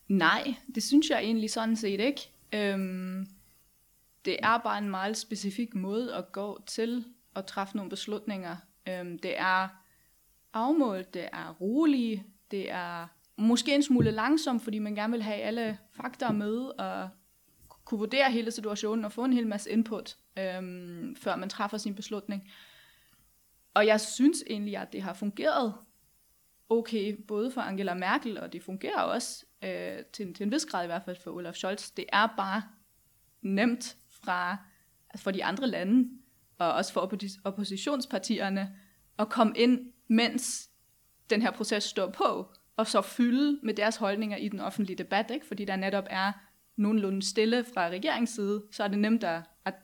Nej, 0.08 0.56
det 0.76 0.84
synes 0.84 1.10
jeg 1.10 1.20
egentlig 1.20 1.52
sådan 1.52 1.76
set 1.76 2.00
ikke. 2.00 2.22
Øhm, 2.54 3.28
det 4.26 4.38
er 4.44 4.58
bare 4.58 4.78
en 4.78 4.90
meget 4.90 5.18
specifik 5.18 5.76
måde 5.76 6.16
at 6.16 6.32
gå 6.32 6.64
til 6.68 7.06
at 7.36 7.46
træffe 7.46 7.76
nogle 7.76 7.90
beslutninger. 7.90 8.56
Øhm, 8.88 9.20
det 9.20 9.40
er 9.40 9.68
afmålt, 10.54 11.14
det 11.14 11.30
er 11.34 11.54
roligt, 11.62 12.22
det 12.52 12.72
er 12.72 13.08
måske 13.38 13.76
en 13.76 13.84
smule 13.84 14.12
langsomt, 14.12 14.64
fordi 14.64 14.80
man 14.80 14.96
gerne 14.96 15.12
vil 15.12 15.24
have 15.24 15.38
alle 15.38 15.78
faktorer 15.92 16.32
med 16.32 16.58
og 16.58 17.10
kunne 17.86 18.00
vurdere 18.00 18.32
hele 18.32 18.52
situationen 18.52 19.06
og 19.06 19.12
få 19.12 19.24
en 19.24 19.34
hel 19.34 19.48
masse 19.48 19.72
input, 19.72 20.18
øhm, 20.40 21.16
før 21.16 21.36
man 21.36 21.50
træffer 21.50 21.78
sin 21.78 21.96
beslutning. 21.96 22.52
Og 23.80 23.88
jeg 23.88 24.02
synes 24.02 24.44
egentlig, 24.48 24.78
at 24.78 24.94
det 24.94 25.02
har 25.02 25.14
fungeret 25.14 25.74
okay, 26.70 27.16
både 27.28 27.52
for 27.52 27.62
Angela 27.62 27.94
Merkel, 27.94 28.40
og 28.40 28.54
det 28.54 28.64
fungerer 28.64 29.02
også 29.02 29.46
øh, 29.64 30.06
til, 30.14 30.34
til 30.34 30.44
en 30.44 30.52
vis 30.52 30.66
grad 30.66 30.84
i 30.84 30.88
hvert 30.88 31.04
fald 31.04 31.18
for 31.24 31.32
Olaf 31.32 31.54
Scholz. 31.54 31.92
Det 31.92 32.06
er 32.14 32.28
bare 32.38 32.64
nemt 33.42 33.98
fra, 34.10 34.58
altså 35.10 35.24
for 35.24 35.32
de 35.32 35.44
andre 35.44 35.68
lande, 35.68 36.10
og 36.58 36.74
også 36.74 36.94
for 36.94 37.12
oppositionspartierne, 37.44 38.76
at 39.20 39.30
komme 39.30 39.58
ind, 39.58 39.94
mens 40.08 40.70
den 41.30 41.42
her 41.42 41.52
proces 41.52 41.84
står 41.84 42.10
på, 42.10 42.54
og 42.78 42.88
så 42.88 43.02
fylde 43.02 43.60
med 43.64 43.74
deres 43.74 43.96
holdninger 43.96 44.38
i 44.38 44.48
den 44.48 44.60
offentlige 44.60 44.98
debat, 44.98 45.32
ikke? 45.32 45.46
fordi 45.46 45.66
der 45.66 45.76
netop 45.76 46.06
er 46.10 46.32
nogenlunde 46.76 47.22
stille 47.22 47.66
fra 47.74 47.88
regeringsside, 47.88 48.64
så 48.72 48.84
er 48.84 48.88
det 48.88 49.00
nemt, 49.00 49.24
at, 49.24 49.42
at, 49.66 49.76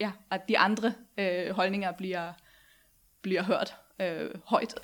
ja, 0.00 0.12
at 0.30 0.48
de 0.48 0.58
andre 0.58 0.92
øh, 1.18 1.50
holdninger 1.50 1.92
bliver, 1.92 2.32
bliver 3.22 3.42
hørt 3.42 3.74
øh, 4.00 4.30
højt. 4.44 4.74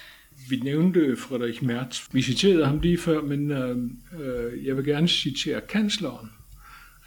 Vi 0.50 0.56
nævnte 0.56 1.16
Frederik 1.16 1.62
Merz. 1.62 2.08
Vi 2.12 2.22
citerede 2.22 2.66
ham 2.66 2.80
lige 2.80 2.98
før, 2.98 3.22
men 3.22 3.50
øh, 3.50 3.76
øh, 4.20 4.66
jeg 4.66 4.76
vil 4.76 4.84
gerne 4.84 5.08
citere 5.08 5.60
kansleren, 5.60 6.30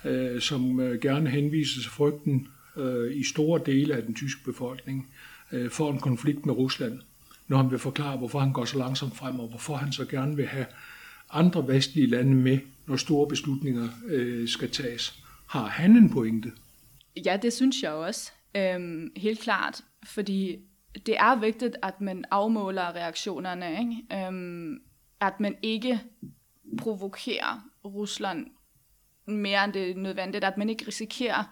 øh, 0.05 0.41
som 0.41 0.79
øh, 0.79 1.01
gerne 1.01 1.29
henviser 1.29 1.81
til 1.81 1.91
frygten 1.91 2.47
øh, 2.77 3.15
i 3.17 3.23
store 3.23 3.61
dele 3.65 3.95
af 3.95 4.03
den 4.03 4.15
tyske 4.15 4.43
befolkning 4.45 5.09
øh, 5.51 5.69
for 5.69 5.91
en 5.91 5.99
konflikt 5.99 6.45
med 6.45 6.53
Rusland, 6.53 6.99
når 7.47 7.57
han 7.57 7.71
vil 7.71 7.79
forklare, 7.79 8.17
hvorfor 8.17 8.39
han 8.39 8.53
går 8.53 8.65
så 8.65 8.77
langsomt 8.77 9.17
frem, 9.17 9.39
og 9.39 9.47
hvorfor 9.47 9.75
han 9.75 9.91
så 9.91 10.05
gerne 10.05 10.35
vil 10.35 10.47
have 10.47 10.65
andre 11.31 11.67
vestlige 11.67 12.07
lande 12.07 12.35
med, 12.35 12.59
når 12.87 12.95
store 12.95 13.27
beslutninger 13.27 13.89
øh, 14.07 14.47
skal 14.47 14.69
tages. 14.69 15.23
Har 15.47 15.67
han 15.67 15.91
en 15.91 16.09
pointe? 16.09 16.51
Ja, 17.25 17.37
det 17.41 17.53
synes 17.53 17.83
jeg 17.83 17.91
også. 17.91 18.31
Øhm, 18.57 19.11
helt 19.15 19.39
klart, 19.39 19.81
fordi 20.05 20.59
det 21.05 21.17
er 21.17 21.35
vigtigt, 21.35 21.77
at 21.83 22.01
man 22.01 22.25
afmåler 22.31 22.95
reaktionerne, 22.95 23.79
ikke? 23.79 24.25
Øhm, 24.25 24.81
at 25.19 25.39
man 25.39 25.55
ikke 25.61 26.01
provokerer 26.77 27.69
Rusland 27.85 28.47
mere 29.25 29.63
end 29.63 29.73
det 29.73 29.91
er 29.91 29.95
nødvendigt, 29.95 30.43
at 30.43 30.57
man 30.57 30.69
ikke 30.69 30.87
risikerer, 30.87 31.43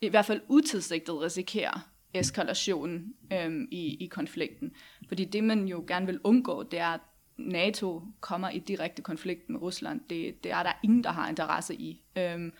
i 0.00 0.08
hvert 0.08 0.24
fald 0.24 0.40
utilsigtet 0.48 1.20
risikerer 1.20 1.88
eskalation 2.14 3.04
øhm, 3.32 3.68
i, 3.70 4.04
i 4.04 4.06
konflikten. 4.06 4.72
Fordi 5.08 5.24
det, 5.24 5.44
man 5.44 5.68
jo 5.68 5.84
gerne 5.86 6.06
vil 6.06 6.20
undgå, 6.24 6.62
det 6.62 6.78
er, 6.78 6.88
at 6.88 7.00
NATO 7.36 8.02
kommer 8.20 8.50
i 8.50 8.58
direkte 8.58 9.02
konflikt 9.02 9.50
med 9.50 9.62
Rusland. 9.62 10.00
Det, 10.10 10.44
det 10.44 10.52
er 10.52 10.62
der 10.62 10.72
ingen, 10.82 11.04
der 11.04 11.10
har 11.10 11.28
interesse 11.28 11.74
i. 11.74 12.02
Øhm, 12.18 12.52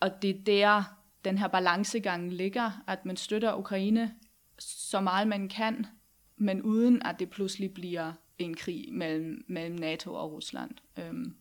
og 0.00 0.22
det 0.22 0.30
er 0.30 0.44
der, 0.46 0.82
den 1.24 1.38
her 1.38 1.48
balancegang 1.48 2.32
ligger, 2.32 2.70
at 2.86 3.04
man 3.04 3.16
støtter 3.16 3.54
Ukraine 3.54 4.14
så 4.58 5.00
meget 5.00 5.28
man 5.28 5.48
kan, 5.48 5.86
men 6.36 6.62
uden 6.62 7.02
at 7.02 7.16
det 7.18 7.30
pludselig 7.30 7.74
bliver 7.74 8.12
en 8.38 8.54
krig 8.54 8.88
mellem, 8.92 9.44
mellem 9.48 9.76
NATO 9.76 10.14
og 10.14 10.32
Rusland. 10.32 10.70
Øhm, 10.98 11.34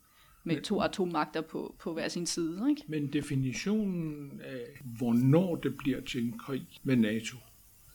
med 0.43 0.61
to 0.61 0.81
atommagter 0.81 1.41
på, 1.41 1.75
på 1.79 1.93
hver 1.93 2.07
sin 2.07 2.25
side. 2.25 2.69
Ikke? 2.69 2.81
Men 2.87 3.13
definitionen 3.13 4.41
af, 4.43 4.65
hvornår 4.83 5.55
det 5.55 5.77
bliver 5.77 6.01
til 6.01 6.23
en 6.23 6.37
krig 6.37 6.67
med 6.83 6.95
NATO, 6.95 7.37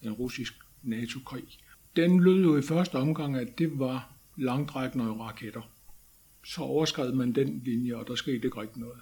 en 0.03 0.13
russisk 0.13 0.55
NATO-krig, 0.83 1.45
den 1.97 2.21
lød 2.21 2.43
jo 2.43 2.59
i 2.59 2.63
første 2.63 2.95
omgang, 2.95 3.37
at 3.37 3.59
det 3.59 3.79
var 3.79 4.13
langtrækkende 4.37 5.05
raketter. 5.05 5.71
Så 6.45 6.61
overskred 6.61 7.13
man 7.13 7.33
den 7.33 7.63
linje, 7.65 7.95
og 7.95 8.07
der 8.07 8.15
skete 8.15 8.37
ikke 8.37 8.61
rigtig 8.61 8.81
noget. 8.81 9.01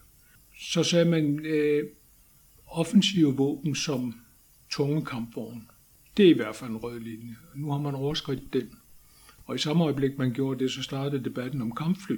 Så 0.60 0.82
sagde 0.82 1.10
man 1.10 1.46
øh, 1.46 1.84
offensive 2.66 3.36
våben 3.36 3.74
som 3.74 4.14
tunge 4.70 5.04
kampvogne. 5.04 5.62
Det 6.16 6.26
er 6.26 6.30
i 6.30 6.36
hvert 6.36 6.56
fald 6.56 6.70
en 6.70 6.76
rød 6.76 7.00
linje. 7.00 7.36
Nu 7.54 7.70
har 7.70 7.78
man 7.78 7.94
overskridt 7.94 8.52
den. 8.52 8.78
Og 9.46 9.54
i 9.54 9.58
samme 9.58 9.84
øjeblik, 9.84 10.18
man 10.18 10.32
gjorde 10.32 10.58
det, 10.58 10.70
så 10.72 10.82
startede 10.82 11.24
debatten 11.24 11.62
om 11.62 11.74
kampfly. 11.74 12.16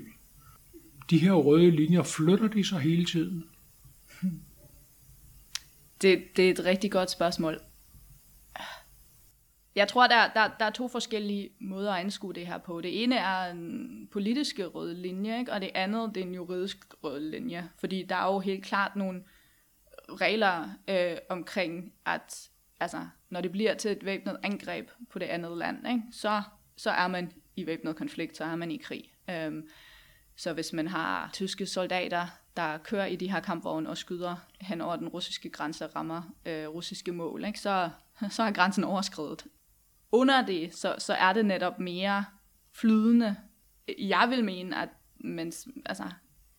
De 1.10 1.18
her 1.18 1.32
røde 1.32 1.70
linjer, 1.70 2.02
flytter 2.02 2.48
de 2.48 2.64
sig 2.64 2.80
hele 2.80 3.04
tiden? 3.04 3.44
Det, 6.02 6.24
det 6.36 6.46
er 6.46 6.50
et 6.50 6.64
rigtig 6.64 6.90
godt 6.90 7.10
spørgsmål. 7.10 7.60
Jeg 9.74 9.88
tror, 9.88 10.06
der, 10.06 10.32
der, 10.34 10.50
der 10.58 10.64
er 10.64 10.70
to 10.70 10.88
forskellige 10.88 11.50
måder 11.60 11.92
at 11.92 12.00
anskue 12.00 12.34
det 12.34 12.46
her 12.46 12.58
på. 12.58 12.80
Det 12.80 13.02
ene 13.02 13.16
er 13.16 13.50
en 13.50 14.08
politiske 14.12 14.66
røde 14.66 14.94
linje, 14.94 15.38
ikke? 15.38 15.52
og 15.52 15.60
det 15.60 15.70
andet 15.74 16.14
det 16.14 16.22
er 16.22 16.26
en 16.26 16.34
juridisk 16.34 16.94
røde 17.04 17.30
linje. 17.30 17.68
Fordi 17.78 18.02
der 18.02 18.16
er 18.16 18.32
jo 18.32 18.38
helt 18.38 18.64
klart 18.64 18.96
nogle 18.96 19.22
regler 20.08 20.68
øh, 20.88 21.16
omkring, 21.28 21.92
at 22.06 22.48
altså, 22.80 23.06
når 23.30 23.40
det 23.40 23.52
bliver 23.52 23.74
til 23.74 23.90
et 23.90 24.04
væbnet 24.04 24.36
angreb 24.42 24.90
på 25.10 25.18
det 25.18 25.26
andet 25.26 25.58
land, 25.58 25.88
ikke? 25.88 26.02
Så, 26.12 26.42
så 26.76 26.90
er 26.90 27.08
man 27.08 27.32
i 27.56 27.66
væbnet 27.66 27.96
konflikt, 27.96 28.36
så 28.36 28.44
er 28.44 28.56
man 28.56 28.70
i 28.70 28.76
krig. 28.76 29.12
Øhm, 29.30 29.68
så 30.36 30.52
hvis 30.52 30.72
man 30.72 30.88
har 30.88 31.30
tyske 31.32 31.66
soldater, 31.66 32.26
der 32.56 32.78
kører 32.78 33.06
i 33.06 33.16
de 33.16 33.30
her 33.30 33.40
kampvogne 33.40 33.88
og 33.88 33.96
skyder 33.96 34.36
hen 34.60 34.80
over 34.80 34.96
den 34.96 35.08
russiske 35.08 35.50
grænse 35.50 35.84
og 35.84 35.96
rammer 35.96 36.22
øh, 36.46 36.68
russiske 36.68 37.12
mål, 37.12 37.44
ikke? 37.44 37.60
Så, 37.60 37.90
så 38.30 38.42
er 38.42 38.50
grænsen 38.50 38.84
overskrevet. 38.84 39.46
Under 40.12 40.46
det, 40.46 40.74
så, 40.74 40.94
så 40.98 41.14
er 41.14 41.32
det 41.32 41.46
netop 41.46 41.78
mere 41.78 42.24
flydende. 42.72 43.36
Jeg 43.98 44.26
vil 44.30 44.44
mene, 44.44 44.82
at 44.82 44.88
mens, 45.16 45.68
altså, 45.86 46.04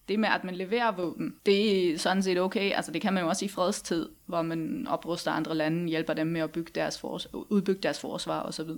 det 0.10 0.20
med, 0.20 0.30
at 0.30 0.44
man 0.44 0.56
leverer 0.56 0.92
våben, 0.92 1.36
det 1.46 1.92
er 1.92 1.98
sådan 1.98 2.24
set 2.24 2.40
okay. 2.40 2.72
Altså, 2.72 2.92
det 2.92 3.02
kan 3.02 3.14
man 3.14 3.24
jo 3.24 3.30
også 3.30 3.46
i 3.46 3.48
fredstid, 3.48 4.10
hvor 4.26 4.42
man 4.42 4.88
opruster 4.88 5.32
andre 5.32 5.56
lande, 5.56 5.90
hjælper 5.90 6.14
dem 6.14 6.28
med 6.28 6.42
at 6.42 6.52
bygge 6.52 6.72
deres 6.76 6.98
fors- 6.98 7.28
udbygge 7.34 7.82
deres 7.82 8.00
forsvar 8.00 8.44
osv. 8.44 8.70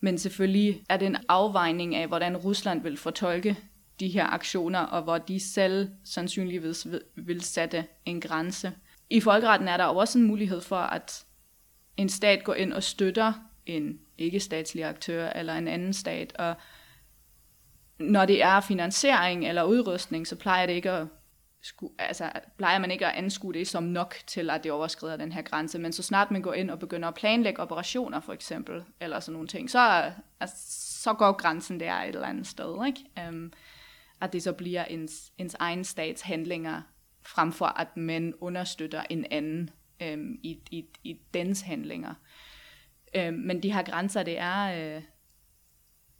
Men 0.00 0.18
selvfølgelig 0.18 0.82
er 0.88 0.96
det 0.96 1.06
en 1.06 1.16
afvejning 1.28 1.94
af, 1.94 2.08
hvordan 2.08 2.36
Rusland 2.36 2.82
vil 2.82 2.96
fortolke 2.96 3.56
de 4.00 4.08
her 4.08 4.26
aktioner, 4.26 4.80
og 4.80 5.02
hvor 5.02 5.18
de 5.18 5.40
selv 5.40 5.88
sandsynligvis 6.04 6.86
vil 7.14 7.40
sætte 7.40 7.84
en 8.04 8.20
grænse. 8.20 8.72
I 9.10 9.20
folkeretten 9.20 9.68
er 9.68 9.76
der 9.76 9.84
også 9.84 10.18
en 10.18 10.26
mulighed 10.26 10.60
for, 10.60 10.76
at 10.76 11.24
en 11.96 12.08
stat 12.08 12.44
går 12.44 12.54
ind 12.54 12.72
og 12.72 12.82
støtter 12.82 13.32
en 13.66 14.00
ikke-statslig 14.18 14.84
aktør 14.84 15.28
eller 15.28 15.54
en 15.54 15.68
anden 15.68 15.92
stat, 15.92 16.32
og 16.38 16.54
når 17.98 18.26
det 18.26 18.42
er 18.42 18.60
finansiering 18.60 19.48
eller 19.48 19.64
udrustning, 19.64 20.26
så 20.26 20.36
plejer 20.36 20.66
det 20.66 20.72
ikke 20.72 20.90
at 20.90 21.06
sku, 21.62 21.88
altså, 21.98 22.30
plejer 22.56 22.78
man 22.78 22.90
ikke 22.90 23.06
at 23.06 23.14
anskue 23.14 23.52
det 23.52 23.68
som 23.68 23.82
nok 23.82 24.14
til, 24.26 24.50
at 24.50 24.64
det 24.64 24.72
overskrider 24.72 25.16
den 25.16 25.32
her 25.32 25.42
grænse. 25.42 25.78
Men 25.78 25.92
så 25.92 26.02
snart 26.02 26.30
man 26.30 26.42
går 26.42 26.54
ind 26.54 26.70
og 26.70 26.78
begynder 26.78 27.08
at 27.08 27.14
planlægge 27.14 27.62
operationer, 27.62 28.20
for 28.20 28.32
eksempel, 28.32 28.84
eller 29.00 29.20
sådan 29.20 29.32
nogle 29.32 29.48
ting, 29.48 29.70
så, 29.70 30.12
altså, 30.40 30.56
så 31.02 31.12
går 31.12 31.32
grænsen 31.32 31.80
der 31.80 31.94
et 31.94 32.08
eller 32.08 32.26
andet 32.26 32.46
sted. 32.46 32.86
Ikke? 32.86 33.28
Um, 33.28 33.52
at 34.20 34.32
det 34.32 34.42
så 34.42 34.52
bliver 34.52 34.84
ens, 34.84 35.32
ens 35.38 35.56
egen 35.58 35.84
stats 35.84 36.22
handlinger, 36.22 36.82
frem 37.26 37.52
for 37.52 37.66
at 37.66 37.96
man 37.96 38.34
understøtter 38.40 39.02
en 39.10 39.26
anden 39.30 39.70
um, 40.12 40.38
i, 40.42 40.58
i, 40.70 40.84
i 41.04 41.20
dens 41.34 41.60
handlinger. 41.60 42.14
Um, 43.18 43.34
men 43.34 43.62
de 43.62 43.72
her 43.72 43.82
grænser, 43.82 44.22
det 44.22 44.38
er... 44.38 44.96
Uh, 44.96 45.02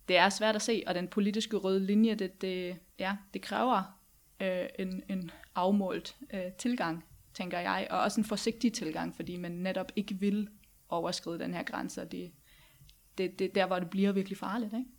det 0.08 0.16
er 0.16 0.28
svært 0.28 0.56
at 0.56 0.62
se, 0.62 0.82
og 0.86 0.94
den 0.94 1.08
politiske 1.08 1.56
røde 1.56 1.86
linje, 1.86 2.14
det, 2.14 2.42
det, 2.42 2.76
ja, 2.98 3.16
det 3.34 3.42
kræver 3.42 3.82
øh, 4.40 4.66
en, 4.78 5.02
en 5.08 5.30
afmålt 5.54 6.16
øh, 6.34 6.52
tilgang, 6.58 7.04
tænker 7.34 7.58
jeg, 7.58 7.86
og 7.90 8.00
også 8.00 8.20
en 8.20 8.24
forsigtig 8.24 8.72
tilgang, 8.72 9.16
fordi 9.16 9.36
man 9.36 9.52
netop 9.52 9.92
ikke 9.96 10.14
vil 10.14 10.48
overskride 10.88 11.38
den 11.38 11.54
her 11.54 11.62
grænse, 11.62 12.02
og 12.02 12.12
det, 12.12 12.32
det, 13.18 13.38
det 13.38 13.54
der, 13.54 13.66
hvor 13.66 13.78
det 13.78 13.90
bliver 13.90 14.12
virkelig 14.12 14.38
farligt. 14.38 14.72
Ikke? 14.72 14.90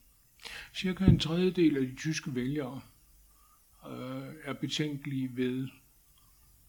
Cirka 0.76 1.06
en 1.06 1.20
tredjedel 1.20 1.78
af 1.78 1.88
de 1.88 1.96
tyske 1.96 2.36
vælgere 2.36 2.82
øh, 3.90 4.24
er 4.44 4.54
betænkelige 4.54 5.30
ved, 5.36 5.68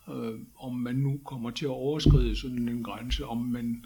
øh, 0.09 0.41
om 0.59 0.75
man 0.75 0.95
nu 0.95 1.21
kommer 1.25 1.51
til 1.51 1.65
at 1.65 1.71
overskride 1.71 2.37
sådan 2.37 2.69
en 2.69 2.83
grænse, 2.83 3.27
om 3.27 3.39
man 3.39 3.85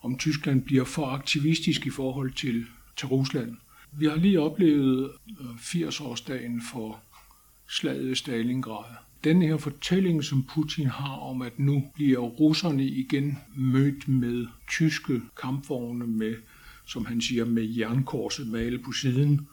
om 0.00 0.18
Tyskland 0.18 0.62
bliver 0.62 0.84
for 0.84 1.06
aktivistisk 1.06 1.86
i 1.86 1.90
forhold 1.90 2.32
til, 2.32 2.66
til 2.96 3.08
Rusland. 3.08 3.56
Vi 3.98 4.06
har 4.06 4.16
lige 4.16 4.40
oplevet 4.40 5.10
øh, 5.40 5.46
80-årsdagen 5.56 6.62
for 6.72 7.00
slaget 7.68 8.10
i 8.10 8.14
Stalingrad. 8.14 8.84
Den 9.24 9.42
her 9.42 9.56
fortælling, 9.56 10.24
som 10.24 10.44
Putin 10.54 10.86
har 10.86 11.16
om, 11.16 11.42
at 11.42 11.58
nu 11.58 11.84
bliver 11.94 12.18
russerne 12.18 12.84
igen 12.84 13.38
mødt 13.56 14.08
med 14.08 14.46
tyske 14.68 15.20
kampvogne 15.42 16.06
med, 16.06 16.34
som 16.86 17.06
han 17.06 17.20
siger, 17.20 17.44
med 17.44 17.62
jernkorset 17.62 18.48
malet 18.48 18.82
på 18.82 18.92
siden. 18.92 19.48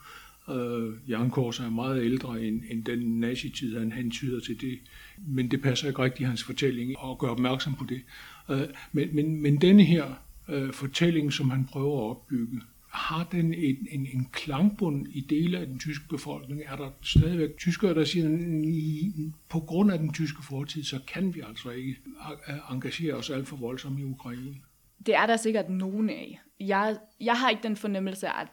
Øh, 0.50 1.10
jernkorset 1.10 1.66
er 1.66 1.70
meget 1.70 2.04
ældre 2.04 2.42
end, 2.42 2.62
end 2.70 2.86
den 2.86 3.20
nazitid, 3.20 3.78
han 3.80 3.92
hentyder 3.92 4.40
til 4.40 4.62
det. 4.62 4.80
Men 5.28 5.52
det 5.52 5.62
passer 5.62 5.88
ikke 5.88 6.04
rigtigt 6.04 6.22
i 6.22 6.30
hans 6.30 6.44
fortælling 6.44 6.90
at 6.90 7.18
gøre 7.18 7.32
opmærksom 7.32 7.76
på 7.76 7.86
det. 7.90 8.02
Øh, 8.50 8.68
men, 8.92 9.16
men, 9.16 9.42
men 9.42 9.62
denne 9.62 9.84
her 9.84 10.06
øh, 10.50 10.74
fortælling, 10.74 11.34
som 11.34 11.50
han 11.50 11.66
prøver 11.66 11.98
at 11.98 12.10
opbygge, 12.10 12.62
har 12.92 13.28
den 13.32 13.54
en, 13.54 13.88
en, 13.92 14.08
en 14.14 14.28
klangbund 14.32 15.08
i 15.08 15.22
dele 15.22 15.60
af 15.60 15.66
den 15.66 15.80
tyske 15.80 16.08
befolkning? 16.10 16.62
Er 16.66 16.76
der 16.76 16.92
stadigvæk 17.02 17.58
tyskere, 17.58 17.94
der 17.94 18.04
siger, 18.04 19.32
på 19.50 19.60
grund 19.60 19.92
af 19.92 20.00
den 20.00 20.14
tyske 20.14 20.44
fortid, 20.44 20.84
så 20.84 21.00
kan 21.08 21.36
vi 21.36 21.42
altså 21.48 21.70
ikke 21.70 21.96
engagere 22.72 23.14
os 23.14 23.30
alt 23.30 23.48
for 23.48 23.56
voldsomt 23.56 24.00
i 24.00 24.04
Ukraine? 24.04 24.56
Det 25.06 25.16
er 25.16 25.26
der 25.26 25.38
sikkert 25.38 25.70
nogen 25.70 26.10
af. 26.10 26.40
Jeg, 26.60 26.98
jeg 27.20 27.40
har 27.40 27.50
ikke 27.50 27.64
den 27.64 27.76
fornemmelse, 27.76 28.28
at 28.28 28.48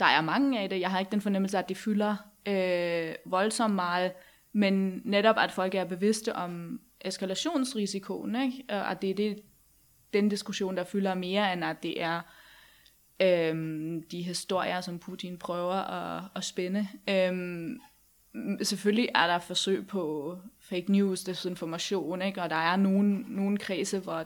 der 0.00 0.06
er 0.06 0.20
mange 0.20 0.60
af 0.60 0.68
det. 0.68 0.80
Jeg 0.80 0.90
har 0.90 0.98
ikke 0.98 1.12
den 1.12 1.20
fornemmelse, 1.20 1.58
at 1.58 1.68
det 1.68 1.76
fylder 1.76 2.16
øh, 2.48 3.14
voldsomt 3.26 3.74
meget. 3.74 4.12
Men 4.52 5.00
netop, 5.04 5.36
at 5.38 5.52
folk 5.52 5.74
er 5.74 5.84
bevidste 5.84 6.36
om 6.36 6.80
eskalationsrisikoen, 7.00 8.36
ikke? 8.42 8.64
og 8.68 8.90
at 8.90 9.02
det 9.02 9.10
er 9.10 9.14
det, 9.14 9.36
den 10.12 10.28
diskussion, 10.28 10.76
der 10.76 10.84
fylder 10.84 11.14
mere, 11.14 11.52
end 11.52 11.64
at 11.64 11.82
det 11.82 12.02
er 12.02 12.20
øhm, 13.20 14.02
de 14.02 14.22
historier, 14.22 14.80
som 14.80 14.98
Putin 14.98 15.38
prøver 15.38 15.74
at, 15.74 16.24
at 16.36 16.44
spænde. 16.44 16.88
Øhm, 17.08 17.80
selvfølgelig 18.62 19.08
er 19.14 19.26
der 19.26 19.38
forsøg 19.38 19.86
på 19.86 20.36
fake 20.60 20.92
news, 20.92 21.24
desinformation, 21.24 22.22
ikke? 22.22 22.42
og 22.42 22.50
der 22.50 22.56
er 22.56 22.76
nogle, 22.76 23.18
nogle 23.28 23.58
kredse, 23.58 23.98
hvor 23.98 24.24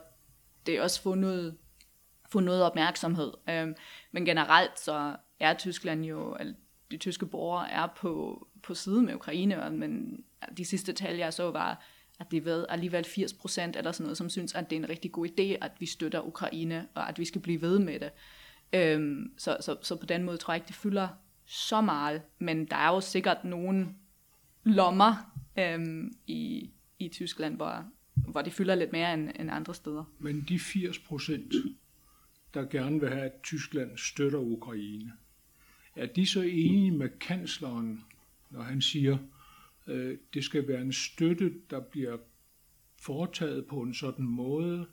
det 0.66 0.80
også 0.80 1.02
får 1.02 1.14
noget, 1.14 1.56
får 2.32 2.40
noget 2.40 2.62
opmærksomhed. 2.62 3.32
Øhm, 3.50 3.74
men 4.12 4.24
generelt 4.24 4.80
så 4.80 5.16
er 5.40 5.54
Tyskland 5.54 6.04
jo, 6.04 6.36
de 6.90 6.96
tyske 6.96 7.26
borgere 7.26 7.70
er 7.70 7.86
på, 7.96 8.46
på 8.62 8.74
side 8.74 9.02
med 9.02 9.14
Ukraine, 9.14 9.70
men 9.70 10.22
de 10.56 10.64
sidste 10.64 10.92
tal, 10.92 11.16
jeg 11.16 11.32
så, 11.32 11.50
var, 11.50 11.84
at 12.20 12.30
det 12.30 12.44
ved 12.44 12.66
alligevel 12.68 13.04
80 13.04 13.32
procent 13.32 13.76
eller 13.76 13.92
sådan 13.92 14.04
noget, 14.04 14.18
som 14.18 14.30
synes, 14.30 14.54
at 14.54 14.70
det 14.70 14.76
er 14.76 14.80
en 14.80 14.88
rigtig 14.88 15.12
god 15.12 15.26
idé, 15.26 15.64
at 15.64 15.72
vi 15.78 15.86
støtter 15.86 16.20
Ukraine, 16.20 16.88
og 16.94 17.08
at 17.08 17.18
vi 17.18 17.24
skal 17.24 17.40
blive 17.40 17.60
ved 17.60 17.78
med 17.78 18.00
det. 18.00 18.10
Øhm, 18.72 19.32
så, 19.36 19.56
så, 19.60 19.76
så 19.82 19.96
på 19.96 20.06
den 20.06 20.22
måde 20.22 20.36
tror 20.36 20.52
jeg 20.52 20.56
ikke, 20.56 20.68
det 20.68 20.74
fylder 20.74 21.08
så 21.46 21.80
meget, 21.80 22.22
men 22.38 22.64
der 22.64 22.76
er 22.76 22.88
jo 22.88 23.00
sikkert 23.00 23.44
nogle 23.44 23.88
lommer 24.64 25.40
øhm, 25.58 26.12
i, 26.26 26.70
i 26.98 27.08
Tyskland, 27.08 27.56
hvor, 27.56 27.84
hvor 28.14 28.42
det 28.42 28.52
fylder 28.52 28.74
lidt 28.74 28.92
mere 28.92 29.14
end, 29.14 29.30
end 29.40 29.50
andre 29.50 29.74
steder. 29.74 30.04
Men 30.18 30.46
de 30.48 30.58
80 30.58 30.98
procent, 30.98 31.54
der 32.54 32.64
gerne 32.64 33.00
vil 33.00 33.08
have, 33.08 33.22
at 33.22 33.42
Tyskland 33.42 33.98
støtter 33.98 34.38
Ukraine, 34.38 35.12
er 35.96 36.06
de 36.06 36.26
så 36.26 36.40
enige 36.40 36.90
med 36.90 37.08
kansleren, 37.20 38.04
når 38.50 38.62
han 38.62 38.82
siger, 38.82 39.18
øh, 39.86 40.18
det 40.34 40.44
skal 40.44 40.68
være 40.68 40.80
en 40.80 40.92
støtte, 40.92 41.54
der 41.70 41.80
bliver 41.80 42.16
foretaget 43.00 43.66
på 43.66 43.80
en 43.80 43.94
sådan 43.94 44.24
måde, 44.24 44.86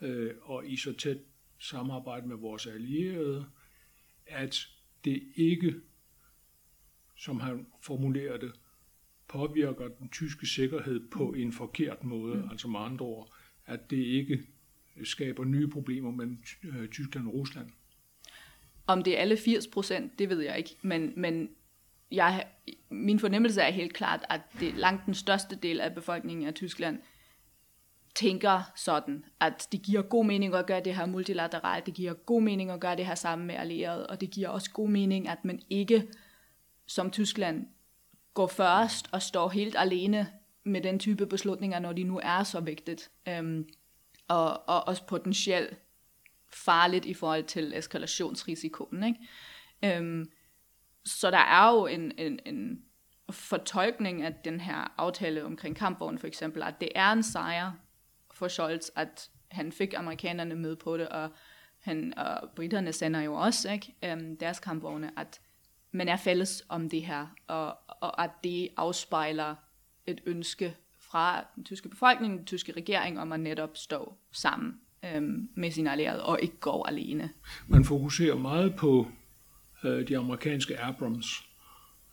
øh, 0.00 0.30
og 0.42 0.68
i 0.68 0.76
så 0.76 0.92
tæt 0.92 1.18
samarbejde 1.58 2.28
med 2.28 2.36
vores 2.36 2.66
allierede, 2.66 3.46
at 4.26 4.68
det 5.04 5.22
ikke, 5.34 5.74
som 7.16 7.40
han 7.40 7.66
formulerer 7.82 8.36
det, 8.36 8.52
påvirker 9.28 9.88
den 9.88 10.08
tyske 10.08 10.46
sikkerhed 10.46 11.08
på 11.10 11.32
en 11.32 11.52
forkert 11.52 12.04
måde, 12.04 12.34
mm. 12.34 12.50
altså 12.50 12.68
med 12.68 12.80
andre 12.80 13.06
ord, 13.06 13.34
at 13.66 13.90
det 13.90 13.96
ikke 13.96 14.42
skaber 15.04 15.44
nye 15.44 15.68
problemer 15.68 16.10
mellem 16.10 16.42
øh, 16.64 16.88
Tyskland 16.88 17.26
og 17.26 17.34
Rusland. 17.34 17.70
Om 18.86 19.02
det 19.02 19.16
er 19.16 19.20
alle 19.20 19.36
80 19.36 19.66
procent, 19.66 20.18
det 20.18 20.28
ved 20.28 20.40
jeg 20.40 20.58
ikke, 20.58 20.76
men, 20.82 21.12
men 21.16 21.50
jeg, 22.10 22.46
min 22.90 23.18
fornemmelse 23.18 23.60
er 23.60 23.70
helt 23.70 23.94
klart, 23.94 24.20
at 24.30 24.40
det 24.60 24.74
langt 24.74 25.06
den 25.06 25.14
største 25.14 25.56
del 25.56 25.80
af 25.80 25.94
befolkningen 25.94 26.46
af 26.46 26.54
Tyskland 26.54 26.98
tænker 28.14 28.72
sådan, 28.76 29.24
at 29.40 29.68
det 29.72 29.82
giver 29.82 30.02
god 30.02 30.24
mening 30.24 30.54
at 30.54 30.66
gøre 30.66 30.80
det 30.80 30.94
her 30.94 31.06
multilateralt, 31.06 31.86
det 31.86 31.94
giver 31.94 32.12
god 32.12 32.42
mening 32.42 32.70
at 32.70 32.80
gøre 32.80 32.96
det 32.96 33.06
her 33.06 33.14
sammen 33.14 33.46
med 33.46 33.54
allierede, 33.54 34.06
og 34.06 34.20
det 34.20 34.30
giver 34.30 34.48
også 34.48 34.70
god 34.70 34.88
mening, 34.88 35.28
at 35.28 35.44
man 35.44 35.60
ikke 35.70 36.08
som 36.86 37.10
Tyskland 37.10 37.66
går 38.34 38.46
først 38.46 39.08
og 39.12 39.22
står 39.22 39.48
helt 39.48 39.76
alene 39.78 40.28
med 40.64 40.80
den 40.80 40.98
type 40.98 41.26
beslutninger, 41.26 41.78
når 41.78 41.92
de 41.92 42.02
nu 42.02 42.20
er 42.22 42.42
så 42.42 42.60
vigtigt, 42.60 43.10
øhm, 43.28 43.68
og, 44.28 44.68
og 44.68 44.88
også 44.88 45.06
potentielt 45.06 45.78
farligt 46.52 47.04
i 47.04 47.14
forhold 47.14 47.44
til 47.44 47.72
eskalationsrisikoen. 47.76 49.04
Ikke? 49.04 49.98
Øhm, 49.98 50.30
så 51.04 51.30
der 51.30 51.38
er 51.38 51.72
jo 51.72 51.86
en, 51.86 52.12
en, 52.18 52.38
en 52.46 52.82
fortolkning 53.30 54.22
af 54.22 54.34
den 54.44 54.60
her 54.60 54.94
aftale 55.00 55.44
omkring 55.44 55.76
kampvogn 55.76 56.18
for 56.18 56.26
eksempel, 56.26 56.62
at 56.62 56.74
det 56.80 56.88
er 56.94 57.12
en 57.12 57.22
sejr 57.22 57.72
for 58.34 58.48
Scholz, 58.48 58.88
at 58.96 59.30
han 59.50 59.72
fik 59.72 59.94
amerikanerne 59.96 60.54
med 60.54 60.76
på 60.76 60.96
det, 60.96 61.08
og, 61.08 61.30
han, 61.80 62.18
og 62.18 62.50
britterne 62.56 62.92
sender 62.92 63.20
jo 63.20 63.34
også 63.34 63.72
ikke, 63.72 63.94
øhm, 64.04 64.36
deres 64.36 64.60
kampvogne, 64.60 65.10
at 65.16 65.40
man 65.92 66.08
er 66.08 66.16
fælles 66.16 66.64
om 66.68 66.90
det 66.90 67.02
her, 67.02 67.26
og, 67.46 67.78
og 68.00 68.24
at 68.24 68.30
det 68.44 68.68
afspejler 68.76 69.54
et 70.06 70.20
ønske 70.26 70.76
fra 71.00 71.44
den 71.56 71.64
tyske 71.64 71.88
befolkning, 71.88 72.38
den 72.38 72.46
tyske 72.46 72.72
regering, 72.72 73.20
om 73.20 73.32
at 73.32 73.40
netop 73.40 73.76
stå 73.76 74.14
sammen 74.32 74.80
øhm, 75.04 75.48
med 75.54 75.70
sin 75.70 75.86
allierede, 75.86 76.24
og 76.24 76.38
ikke 76.42 76.56
gå 76.60 76.84
alene. 76.88 77.30
Man 77.68 77.84
fokuserer 77.84 78.36
meget 78.36 78.76
på 78.76 79.06
øh, 79.84 80.08
de 80.08 80.18
amerikanske 80.18 80.80
Abrams, 80.80 81.26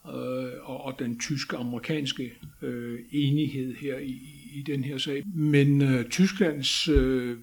øh, 0.08 0.52
og, 0.64 0.86
og 0.86 0.96
den 1.00 1.20
tyske-amerikanske 1.20 2.34
øh, 2.62 3.00
enighed 3.12 3.76
her 3.76 3.98
i, 3.98 4.22
i 4.54 4.64
den 4.66 4.84
her 4.84 4.98
sag. 4.98 5.24
Men 5.34 5.82
øh, 5.82 6.10
Tysklands 6.10 6.88
øh, 6.88 7.38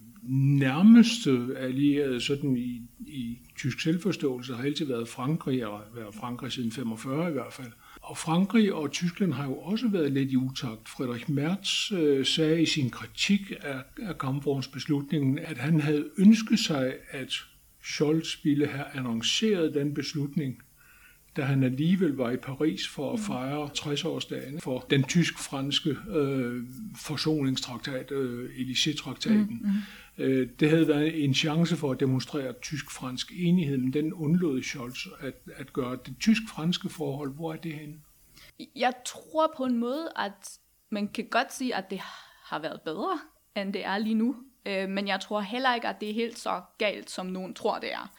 nærmeste 0.58 1.48
allierede 1.56 2.20
sådan 2.20 2.56
i, 2.56 2.82
i 2.98 3.38
tysk 3.56 3.80
selvforståelse 3.80 4.54
har 4.54 4.64
altid 4.64 4.86
været 4.86 5.08
Frankrig, 5.08 5.66
og 5.66 5.80
været 5.94 6.14
Frankrig 6.14 6.52
siden 6.52 6.72
45 6.72 7.30
i 7.30 7.32
hvert 7.32 7.52
fald. 7.52 7.72
Og 8.02 8.18
Frankrig 8.18 8.74
og 8.74 8.90
Tyskland 8.90 9.32
har 9.32 9.44
jo 9.44 9.54
også 9.54 9.88
været 9.88 10.12
lidt 10.12 10.32
i 10.32 10.36
utakt. 10.36 10.88
Frederik 10.88 11.28
Merz 11.28 11.92
øh, 11.92 12.26
sagde 12.26 12.62
i 12.62 12.66
sin 12.66 12.90
kritik 12.90 13.52
af, 13.60 13.82
af 14.02 14.18
kampvognsbeslutningen, 14.18 15.38
at 15.38 15.58
han 15.58 15.80
havde 15.80 16.04
ønsket 16.18 16.58
sig, 16.58 16.94
at 17.10 17.32
Scholz 17.82 18.44
ville 18.44 18.66
have 18.66 18.84
annonceret 18.94 19.74
den 19.74 19.94
beslutning 19.94 20.62
da 21.38 21.42
han 21.42 21.62
alligevel 21.62 22.16
var 22.16 22.30
i 22.30 22.36
Paris 22.36 22.88
for 22.88 23.12
at 23.12 23.20
fejre 23.20 23.70
60-årsdagen 23.78 24.60
for 24.60 24.86
den 24.90 25.02
tysk-franske 25.02 25.96
øh, 26.10 26.64
forsoningstraktat, 26.96 28.10
øh, 28.10 28.50
Élysée-traktaten. 28.50 29.60
Mm, 29.62 29.70
mm. 30.16 30.24
Øh, 30.24 30.48
det 30.60 30.70
havde 30.70 30.88
været 30.88 31.24
en 31.24 31.34
chance 31.34 31.76
for 31.76 31.90
at 31.90 32.00
demonstrere 32.00 32.52
tysk-fransk 32.52 33.32
enighed, 33.36 33.78
men 33.78 33.92
den 33.92 34.12
undlod 34.12 34.62
Scholz 34.62 35.06
at, 35.20 35.34
at 35.56 35.72
gøre. 35.72 35.98
Det 36.06 36.14
tysk-franske 36.20 36.88
forhold, 36.88 37.34
hvor 37.34 37.52
er 37.52 37.56
det 37.56 37.72
henne? 37.72 37.94
Jeg 38.76 38.92
tror 39.06 39.54
på 39.56 39.64
en 39.64 39.78
måde, 39.78 40.08
at 40.16 40.58
man 40.90 41.08
kan 41.08 41.28
godt 41.30 41.54
sige, 41.54 41.74
at 41.74 41.90
det 41.90 42.00
har 42.44 42.58
været 42.58 42.80
bedre, 42.80 43.20
end 43.56 43.72
det 43.72 43.84
er 43.84 43.98
lige 43.98 44.14
nu. 44.14 44.36
Øh, 44.66 44.88
men 44.88 45.08
jeg 45.08 45.20
tror 45.20 45.40
heller 45.40 45.74
ikke, 45.74 45.88
at 45.88 46.00
det 46.00 46.10
er 46.10 46.14
helt 46.14 46.38
så 46.38 46.62
galt, 46.78 47.10
som 47.10 47.26
nogen 47.26 47.54
tror, 47.54 47.78
det 47.78 47.92
er. 47.92 48.12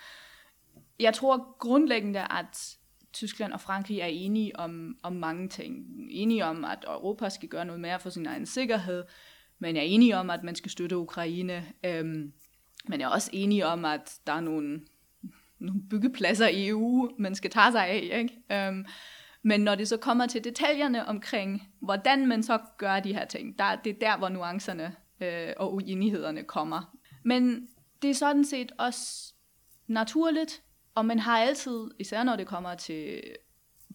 Jeg 0.99 1.13
tror 1.13 1.57
grundlæggende, 1.57 2.19
at 2.19 2.78
Tyskland 3.13 3.53
og 3.53 3.61
Frankrig 3.61 3.99
er 3.99 4.05
enige 4.05 4.59
om, 4.59 4.97
om 5.03 5.13
mange 5.13 5.49
ting. 5.49 5.85
Enige 6.09 6.45
om, 6.45 6.65
at 6.65 6.85
Europa 6.87 7.29
skal 7.29 7.49
gøre 7.49 7.65
noget 7.65 7.81
mere 7.81 7.99
for 7.99 8.09
sin 8.09 8.25
egen 8.25 8.45
sikkerhed, 8.45 9.03
men 9.59 9.77
er 9.77 9.81
enige 9.81 10.17
om, 10.17 10.29
at 10.29 10.43
man 10.43 10.55
skal 10.55 10.71
støtte 10.71 10.97
Ukraine. 10.97 11.65
Øhm, 11.85 12.33
men 12.87 13.01
er 13.01 13.07
også 13.07 13.29
enige 13.33 13.65
om, 13.65 13.85
at 13.85 14.19
der 14.27 14.33
er 14.33 14.41
nogle, 14.41 14.81
nogle 15.59 15.81
byggepladser 15.89 16.47
i 16.47 16.67
EU, 16.67 17.09
man 17.17 17.35
skal 17.35 17.51
tage 17.51 17.71
sig 17.71 17.87
af. 17.87 18.09
Ikke? 18.19 18.67
Øhm, 18.67 18.85
men 19.43 19.61
når 19.61 19.75
det 19.75 19.87
så 19.87 19.97
kommer 19.97 20.27
til 20.27 20.43
detaljerne 20.43 21.05
omkring, 21.05 21.67
hvordan 21.81 22.27
man 22.27 22.43
så 22.43 22.59
gør 22.77 22.99
de 22.99 23.13
her 23.13 23.25
ting, 23.25 23.59
der, 23.59 23.75
det 23.75 23.89
er 23.89 23.99
der, 23.99 24.17
hvor 24.17 24.29
nuancerne 24.29 24.95
øh, 25.21 25.53
og 25.57 25.73
uenighederne 25.73 26.43
kommer. 26.43 26.95
Men 27.23 27.67
det 28.01 28.09
er 28.09 28.13
sådan 28.13 28.45
set 28.45 28.71
også 28.77 29.33
naturligt, 29.87 30.63
og 30.95 31.05
man 31.05 31.19
har 31.19 31.39
altid, 31.39 31.91
især 31.99 32.23
når 32.23 32.35
det 32.35 32.47
kommer 32.47 32.75
til 32.75 33.21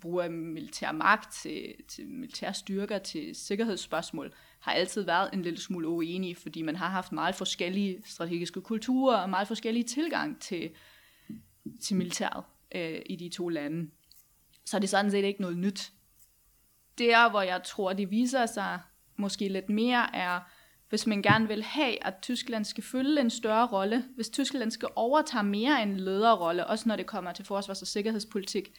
brug 0.00 0.20
af 0.20 0.30
militær 0.30 0.92
magt, 0.92 1.33
til, 1.33 1.74
til 1.88 2.07
militære 2.07 2.54
styrker, 2.54 2.98
til 2.98 3.35
sikkerhedsspørgsmål, 3.35 4.35
har 4.61 4.72
altid 4.72 5.02
været 5.02 5.30
en 5.33 5.42
lille 5.42 5.61
smule 5.61 5.88
uenige, 5.88 6.37
fordi 6.37 6.62
man 6.62 6.76
har 6.76 6.88
haft 6.88 7.12
meget 7.12 7.35
forskellige 7.35 8.02
strategiske 8.04 8.61
kulturer 8.61 9.16
og 9.16 9.30
meget 9.30 9.48
forskellige 9.48 9.85
tilgang 9.85 10.40
til, 10.40 10.70
til 11.80 11.96
militæret 11.96 12.44
øh, 12.74 13.02
i 13.07 13.16
de 13.16 13.28
to 13.28 13.48
lande. 13.48 13.90
Så 14.64 14.78
det 14.78 14.85
er 14.85 14.88
sådan 14.88 15.11
set 15.11 15.24
ikke 15.24 15.40
noget 15.40 15.59
nyt. 15.59 15.92
Der, 16.98 17.30
hvor 17.30 17.42
jeg 17.42 17.62
tror, 17.62 17.92
det 17.92 18.11
viser 18.11 18.46
sig 18.46 18.80
måske 19.16 19.48
lidt 19.48 19.68
mere, 19.68 20.16
er 20.16 20.40
hvis 20.94 21.07
man 21.07 21.22
gerne 21.22 21.48
vil 21.48 21.62
have, 21.62 22.07
at 22.07 22.14
Tyskland 22.22 22.64
skal 22.64 22.85
følge 22.85 23.20
en 23.20 23.30
større 23.30 23.66
rolle, 23.66 24.04
hvis 24.14 24.28
Tyskland 24.28 24.70
skal 24.70 24.88
overtage 24.96 25.44
mere 25.44 25.83
en 25.83 25.96
lederrolle, 25.96 26.66
også 26.66 26.88
når 26.88 26.96
det 26.96 27.07
kommer 27.07 27.33
til 27.33 27.44
forsvars- 27.44 27.83
og 27.83 27.87
sikkerhedspolitik, 27.87 28.72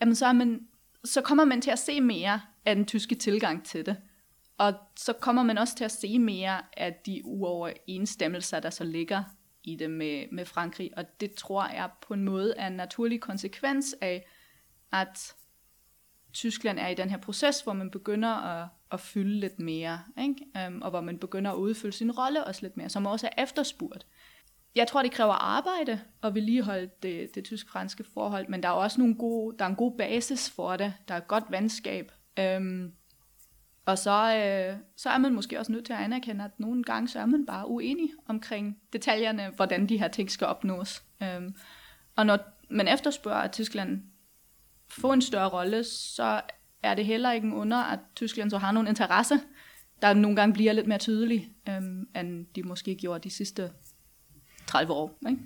jamen 0.00 0.14
så, 0.14 0.26
er 0.26 0.32
man, 0.32 0.68
så 1.04 1.20
kommer 1.20 1.44
man 1.44 1.60
til 1.60 1.70
at 1.70 1.78
se 1.78 2.00
mere 2.00 2.40
af 2.64 2.74
den 2.74 2.86
tyske 2.86 3.14
tilgang 3.14 3.64
til 3.64 3.86
det. 3.86 3.96
Og 4.58 4.74
så 4.96 5.12
kommer 5.12 5.42
man 5.42 5.58
også 5.58 5.76
til 5.76 5.84
at 5.84 5.92
se 5.92 6.18
mere 6.18 6.62
af 6.76 6.94
de 7.06 7.22
uoverensstemmelser, 7.24 8.60
der 8.60 8.70
så 8.70 8.84
ligger 8.84 9.24
i 9.64 9.76
det 9.76 9.90
med, 9.90 10.24
med 10.32 10.44
Frankrig. 10.44 10.90
Og 10.96 11.20
det 11.20 11.34
tror 11.34 11.68
jeg 11.68 11.90
på 12.08 12.14
en 12.14 12.24
måde 12.24 12.54
er 12.56 12.66
en 12.66 12.76
naturlig 12.76 13.20
konsekvens 13.20 13.94
af, 14.00 14.26
at 14.92 15.34
Tyskland 16.34 16.78
er 16.78 16.88
i 16.88 16.94
den 16.94 17.10
her 17.10 17.16
proces, 17.16 17.60
hvor 17.60 17.72
man 17.72 17.90
begynder 17.90 18.28
at, 18.28 18.68
at 18.92 19.00
fylde 19.00 19.40
lidt 19.40 19.58
mere, 19.58 20.00
ikke? 20.18 20.68
Um, 20.68 20.82
og 20.82 20.90
hvor 20.90 21.00
man 21.00 21.18
begynder 21.18 21.50
at 21.50 21.56
udfylde 21.56 21.96
sin 21.96 22.10
rolle 22.10 22.44
også 22.44 22.62
lidt 22.62 22.76
mere, 22.76 22.88
som 22.88 23.06
også 23.06 23.28
er 23.32 23.42
efterspurgt. 23.42 24.06
Jeg 24.74 24.86
tror, 24.86 25.02
det 25.02 25.12
kræver 25.12 25.32
arbejde 25.32 26.00
at 26.22 26.34
vedligeholde 26.34 26.90
det, 27.02 27.34
det 27.34 27.44
tysk-franske 27.44 28.04
forhold, 28.14 28.48
men 28.48 28.62
der 28.62 28.68
er 28.68 28.72
også 28.72 29.00
nogle 29.00 29.14
gode, 29.14 29.56
der 29.58 29.64
er 29.64 29.68
en 29.68 29.76
god 29.76 29.96
basis 29.98 30.50
for 30.50 30.76
det. 30.76 30.94
Der 31.08 31.14
er 31.14 31.18
et 31.18 31.28
godt 31.28 31.44
venskab. 31.50 32.12
Um, 32.56 32.92
og 33.86 33.98
så, 33.98 34.36
øh, 34.36 34.76
så 34.96 35.10
er 35.10 35.18
man 35.18 35.34
måske 35.34 35.58
også 35.58 35.72
nødt 35.72 35.86
til 35.86 35.92
at 35.92 35.98
anerkende, 35.98 36.44
at 36.44 36.60
nogle 36.60 36.84
gange 36.84 37.08
så 37.08 37.18
er 37.18 37.26
man 37.26 37.46
bare 37.46 37.68
uenig 37.68 38.10
omkring 38.26 38.78
detaljerne, 38.92 39.50
hvordan 39.56 39.88
de 39.88 39.98
her 39.98 40.08
ting 40.08 40.30
skal 40.30 40.46
opnås. 40.46 41.02
Øhm, 41.22 41.54
og 42.16 42.26
når 42.26 42.38
man 42.70 42.88
efterspørger, 42.88 43.40
at 43.40 43.52
Tyskland 43.52 44.02
få 44.98 45.12
en 45.12 45.22
større 45.22 45.48
rolle, 45.48 45.84
så 45.84 46.40
er 46.82 46.94
det 46.94 47.06
heller 47.06 47.32
ikke 47.32 47.46
en 47.46 47.52
under, 47.52 47.76
at 47.76 47.98
Tyskland 48.16 48.50
så 48.50 48.58
har 48.58 48.72
nogle 48.72 48.88
interesse, 48.88 49.40
der 50.02 50.14
nogle 50.14 50.36
gange 50.36 50.52
bliver 50.52 50.72
lidt 50.72 50.86
mere 50.86 50.98
tydelige, 50.98 51.48
øhm, 51.68 52.08
end 52.16 52.46
de 52.56 52.62
måske 52.62 52.94
gjorde 52.94 53.24
de 53.24 53.30
sidste 53.30 53.70
30 54.66 54.92
år. 54.92 55.18
Ikke? 55.28 55.42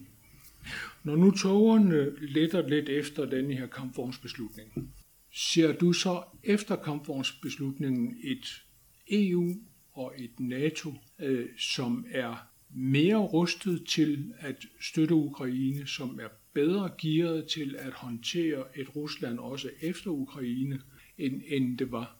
Når 1.05 1.17
nu 1.17 1.31
togerne 1.31 2.11
letter 2.21 2.69
lidt 2.69 2.89
efter 2.89 3.25
den 3.25 3.51
her 3.51 3.67
kampvognsbeslutning, 3.67 4.95
ser 5.35 5.73
du 5.73 5.93
så 5.93 6.23
efter 6.45 6.77
kampvognsbeslutningen 6.77 8.17
et 8.25 8.65
EU 9.11 9.55
og 9.93 10.15
et 10.19 10.41
NATO, 10.41 10.95
øh, 11.19 11.47
som 11.59 12.07
er 12.11 12.49
mere 12.71 13.17
rustet 13.17 13.87
til 13.89 14.33
at 14.39 14.57
støtte 14.81 15.15
Ukraine, 15.15 15.87
som 15.87 16.21
er 16.23 16.29
bedre 16.59 16.91
gearet 16.99 17.47
til 17.47 17.77
at 17.79 17.93
håndtere 17.93 18.65
et 18.75 18.97
Rusland 18.97 19.39
også 19.39 19.71
efter 19.81 20.11
Ukraine, 20.11 20.81
end, 21.19 21.43
end 21.47 21.79
det 21.79 21.93
var 21.93 22.17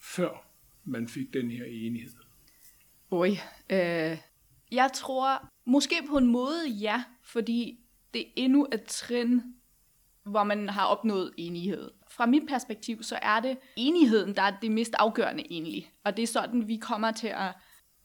før 0.00 0.46
man 0.84 1.08
fik 1.08 1.32
den 1.32 1.50
her 1.50 1.64
enighed? 1.64 2.12
Oj, 3.10 3.28
øh, 3.70 4.18
jeg 4.72 4.90
tror 4.94 5.48
måske 5.66 5.94
på 6.08 6.18
en 6.18 6.26
måde 6.26 6.68
ja, 6.68 7.04
fordi 7.24 7.80
det 8.14 8.20
er 8.20 8.30
endnu 8.36 8.66
et 8.72 8.82
trin, 8.82 9.42
hvor 10.24 10.44
man 10.44 10.68
har 10.68 10.84
opnået 10.86 11.32
enighed. 11.36 11.90
Fra 12.10 12.26
mit 12.26 12.42
perspektiv, 12.48 13.02
så 13.02 13.18
er 13.22 13.40
det 13.40 13.58
enigheden, 13.76 14.34
der 14.34 14.42
er 14.42 14.60
det 14.62 14.72
mest 14.72 14.94
afgørende 14.98 15.44
egentlig. 15.50 15.90
Og 16.04 16.16
det 16.16 16.22
er 16.22 16.26
sådan, 16.26 16.68
vi 16.68 16.76
kommer 16.76 17.12
til 17.12 17.28
at 17.28 17.52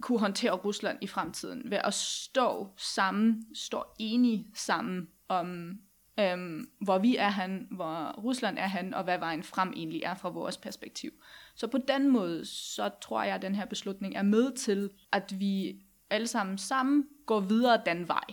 kunne 0.01 0.19
håndtere 0.19 0.51
Rusland 0.51 0.97
i 1.01 1.07
fremtiden, 1.07 1.71
ved 1.71 1.77
at 1.83 1.93
stå 1.93 2.67
sammen, 2.77 3.45
stå 3.53 3.83
enige 3.99 4.47
sammen 4.53 5.07
om, 5.31 5.79
øhm, 6.19 6.69
hvor 6.81 6.97
vi 6.97 7.15
er 7.15 7.29
han, 7.29 7.67
hvor 7.71 8.11
Rusland 8.11 8.57
er 8.57 8.67
han, 8.67 8.93
og 8.93 9.03
hvad 9.03 9.17
vejen 9.17 9.43
frem 9.43 9.73
egentlig 9.75 10.03
er 10.03 10.15
fra 10.15 10.29
vores 10.29 10.57
perspektiv. 10.57 11.11
Så 11.55 11.67
på 11.67 11.77
den 11.77 12.09
måde, 12.09 12.45
så 12.45 12.89
tror 13.01 13.23
jeg, 13.23 13.35
at 13.35 13.41
den 13.41 13.55
her 13.55 13.65
beslutning 13.65 14.15
er 14.15 14.23
med 14.23 14.55
til, 14.55 14.89
at 15.11 15.39
vi 15.39 15.81
alle 16.09 16.27
sammen 16.27 16.57
sammen 16.57 17.05
går 17.25 17.39
videre 17.39 17.81
den 17.85 18.07
vej. 18.07 18.23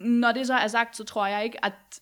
Når 0.00 0.32
det 0.32 0.46
så 0.46 0.54
er 0.54 0.66
sagt, 0.66 0.96
så 0.96 1.04
tror 1.04 1.26
jeg 1.26 1.44
ikke, 1.44 1.64
at 1.64 2.00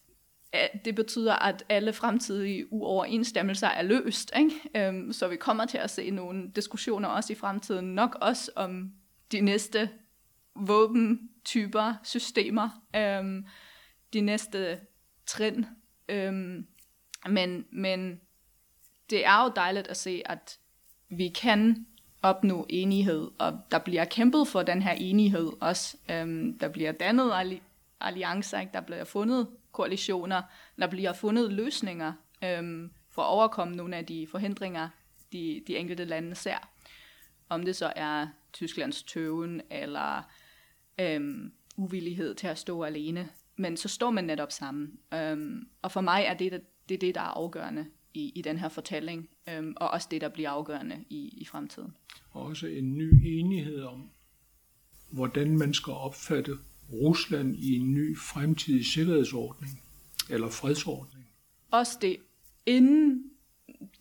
det 0.84 0.94
betyder, 0.94 1.34
at 1.34 1.64
alle 1.68 1.92
fremtidige 1.92 2.72
uoverensstemmelser 2.72 3.68
er 3.68 3.82
løst. 3.82 4.32
Ikke? 4.38 4.86
Øhm, 4.88 5.12
så 5.12 5.28
vi 5.28 5.36
kommer 5.36 5.66
til 5.66 5.78
at 5.78 5.90
se 5.90 6.10
nogle 6.10 6.50
diskussioner 6.56 7.08
også 7.08 7.32
i 7.32 7.36
fremtiden, 7.36 7.94
nok 7.94 8.18
også 8.20 8.50
om 8.56 8.92
de 9.32 9.40
næste 9.40 9.90
våbentyper, 10.56 11.94
systemer, 12.04 12.68
øhm, 12.96 13.46
de 14.12 14.20
næste 14.20 14.80
trin. 15.26 15.66
Øhm, 16.08 16.66
men, 17.28 17.66
men 17.72 18.20
det 19.10 19.26
er 19.26 19.44
jo 19.44 19.52
dejligt 19.56 19.88
at 19.88 19.96
se, 19.96 20.22
at 20.26 20.58
vi 21.08 21.28
kan 21.28 21.86
opnå 22.22 22.66
enighed, 22.68 23.30
og 23.38 23.60
der 23.70 23.78
bliver 23.78 24.04
kæmpet 24.04 24.48
for 24.48 24.62
den 24.62 24.82
her 24.82 24.92
enighed 24.92 25.50
også. 25.60 25.96
Øhm, 26.10 26.58
der 26.58 26.68
bliver 26.68 26.92
dannet 26.92 27.60
alliancer, 28.00 28.60
ikke? 28.60 28.72
der 28.72 28.80
bliver 28.80 29.04
fundet 29.04 29.48
koalitioner, 29.72 30.42
der 30.78 30.86
bliver 30.86 31.12
fundet 31.12 31.52
løsninger 31.52 32.12
øhm, 32.44 32.90
for 33.08 33.22
at 33.22 33.28
overkomme 33.28 33.76
nogle 33.76 33.96
af 33.96 34.06
de 34.06 34.26
forhindringer, 34.30 34.88
de, 35.32 35.62
de 35.66 35.76
enkelte 35.76 36.04
lande 36.04 36.34
ser. 36.34 36.70
Om 37.48 37.64
det 37.64 37.76
så 37.76 37.92
er 37.96 38.26
Tysklands 38.52 39.02
tøven 39.02 39.62
eller 39.70 40.22
øhm, 41.00 41.52
uvillighed 41.76 42.34
til 42.34 42.46
at 42.46 42.58
stå 42.58 42.82
alene. 42.82 43.28
Men 43.60 43.76
så 43.76 43.88
står 43.88 44.10
man 44.10 44.24
netop 44.24 44.52
sammen. 44.52 44.98
Øhm, 45.14 45.68
og 45.82 45.92
for 45.92 46.00
mig 46.00 46.24
er 46.24 46.34
det 46.34 46.52
det, 46.52 46.60
det, 46.88 47.00
det 47.00 47.14
der 47.14 47.20
er 47.20 47.24
afgørende 47.24 47.86
i, 48.14 48.32
i 48.34 48.42
den 48.42 48.58
her 48.58 48.68
fortælling, 48.68 49.28
øhm, 49.48 49.74
og 49.76 49.90
også 49.90 50.08
det, 50.10 50.20
der 50.20 50.28
bliver 50.28 50.50
afgørende 50.50 51.04
i, 51.10 51.28
i 51.28 51.44
fremtiden. 51.44 51.96
Også 52.30 52.66
en 52.66 52.98
ny 52.98 53.12
enighed 53.24 53.82
om, 53.82 54.10
hvordan 55.10 55.58
man 55.58 55.74
skal 55.74 55.92
opfatte 55.92 56.52
Rusland 56.92 57.56
i 57.56 57.74
en 57.76 57.92
ny 57.92 58.18
fremtidig 58.18 58.86
sikkerhedsordning 58.86 59.82
eller 60.30 60.48
fredsordning. 60.48 61.26
Også 61.70 61.98
det, 62.02 62.16
inden 62.66 63.24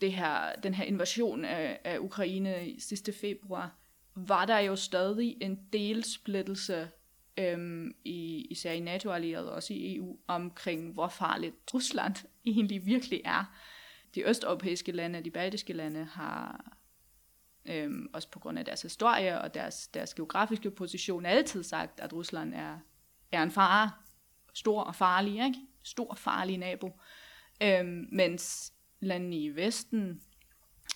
det 0.00 0.12
her, 0.12 0.52
den 0.62 0.74
her 0.74 0.84
invasion 0.84 1.44
af, 1.44 1.80
af 1.84 1.98
Ukraine 1.98 2.68
i 2.68 2.80
sidste 2.80 3.12
februar, 3.12 3.76
var 4.14 4.46
der 4.46 4.58
jo 4.58 4.76
stadig 4.76 5.36
en 5.40 5.58
del 5.72 6.04
splittelse 6.04 6.88
øhm, 7.40 7.94
i, 8.04 8.46
især 8.50 8.72
i 8.72 8.80
NATO-allierede 8.80 9.48
og 9.48 9.54
også 9.54 9.74
i 9.74 9.96
EU, 9.96 10.18
omkring 10.26 10.92
hvor 10.92 11.08
farligt 11.08 11.56
Rusland 11.74 12.14
egentlig 12.46 12.86
virkelig 12.86 13.20
er. 13.24 13.44
De 14.14 14.28
østeuropæiske 14.28 14.92
lande, 14.92 15.24
de 15.24 15.30
baltiske 15.30 15.72
lande, 15.72 16.04
har 16.04 16.64
øhm, 17.66 18.10
også 18.12 18.30
på 18.30 18.38
grund 18.38 18.58
af 18.58 18.64
deres 18.64 18.82
historie 18.82 19.40
og 19.40 19.54
deres, 19.54 19.88
deres 19.88 20.14
geografiske 20.14 20.70
position 20.70 21.26
altid 21.26 21.62
sagt, 21.62 22.00
at 22.00 22.12
Rusland 22.12 22.54
er, 22.54 22.78
er 23.32 23.42
en 23.42 23.50
fare, 23.50 23.90
stor 24.54 24.82
og 24.82 24.94
farlig, 24.94 25.32
ikke? 25.32 25.58
stor 25.82 26.14
farlig 26.14 26.58
nabo. 26.58 27.00
Øhm, 27.62 28.06
mens 28.12 28.72
landene 29.00 29.36
i 29.36 29.56
Vesten, 29.56 30.22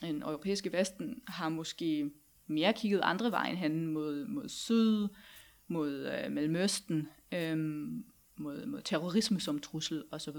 den 0.00 0.22
europæiske 0.22 0.72
Vesten, 0.72 1.22
har 1.28 1.48
måske 1.48 2.10
mere 2.46 2.72
kigget 2.72 3.00
andre 3.02 3.30
vejen 3.30 3.56
hen 3.56 3.86
mod, 3.86 4.26
mod 4.26 4.48
syd, 4.48 5.08
mod 5.68 5.90
øh, 5.90 6.32
Mellemøsten, 6.32 7.08
øhm, 7.32 8.04
mod, 8.36 8.66
mod 8.66 8.82
terrorisme 8.82 9.40
som 9.40 9.58
trussel 9.58 10.04
osv. 10.10 10.36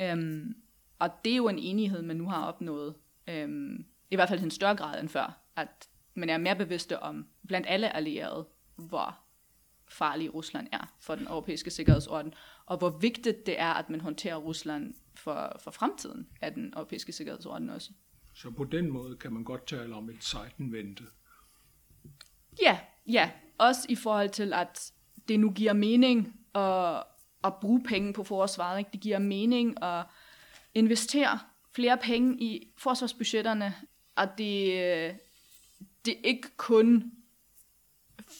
Øhm, 0.00 0.56
og 0.98 1.10
det 1.24 1.32
er 1.32 1.36
jo 1.36 1.48
en 1.48 1.58
enighed, 1.58 2.02
man 2.02 2.16
nu 2.16 2.28
har 2.28 2.46
opnået, 2.46 2.94
øhm, 3.28 3.84
i 4.10 4.14
hvert 4.14 4.28
fald 4.28 4.40
i 4.40 4.44
en 4.44 4.50
større 4.50 4.76
grad 4.76 5.00
end 5.00 5.08
før, 5.08 5.42
at 5.56 5.88
man 6.14 6.30
er 6.30 6.38
mere 6.38 6.56
bevidste 6.56 7.00
om, 7.00 7.26
blandt 7.48 7.66
alle 7.70 7.96
allierede, 7.96 8.46
hvor 8.76 9.18
farlig 9.88 10.34
Rusland 10.34 10.68
er 10.72 10.94
for 11.00 11.14
den 11.14 11.26
europæiske 11.26 11.70
sikkerhedsorden, 11.70 12.34
og 12.66 12.78
hvor 12.78 12.98
vigtigt 12.98 13.46
det 13.46 13.60
er, 13.60 13.72
at 13.72 13.90
man 13.90 14.00
håndterer 14.00 14.36
Rusland 14.36 14.94
for, 15.14 15.56
for 15.60 15.70
fremtiden 15.70 16.28
af 16.40 16.54
den 16.54 16.72
europæiske 16.76 17.12
sikkerhedsorden 17.12 17.70
også. 17.70 17.90
Så 18.34 18.50
på 18.50 18.64
den 18.64 18.90
måde 18.90 19.16
kan 19.16 19.32
man 19.32 19.44
godt 19.44 19.66
tale 19.66 19.94
om 19.94 20.10
et 20.10 20.24
sejtenvente. 20.24 21.04
Ja, 22.62 22.78
ja. 23.08 23.30
Også 23.58 23.86
i 23.88 23.94
forhold 23.94 24.30
til, 24.30 24.52
at 24.52 24.92
det 25.28 25.40
nu 25.40 25.50
giver 25.50 25.72
mening 25.72 26.34
at, 26.54 27.02
at 27.44 27.54
bruge 27.60 27.82
penge 27.82 28.12
på 28.12 28.24
forsvaret. 28.24 28.78
Ikke? 28.78 28.90
Det 28.92 29.00
giver 29.00 29.18
mening 29.18 29.82
at 29.82 30.04
investere 30.74 31.38
flere 31.74 31.96
penge 31.96 32.42
i 32.42 32.68
forsvarsbudgetterne, 32.78 33.74
at 34.16 34.28
det, 34.38 34.72
det 36.04 36.14
er 36.14 36.20
ikke 36.24 36.48
kun 36.56 37.12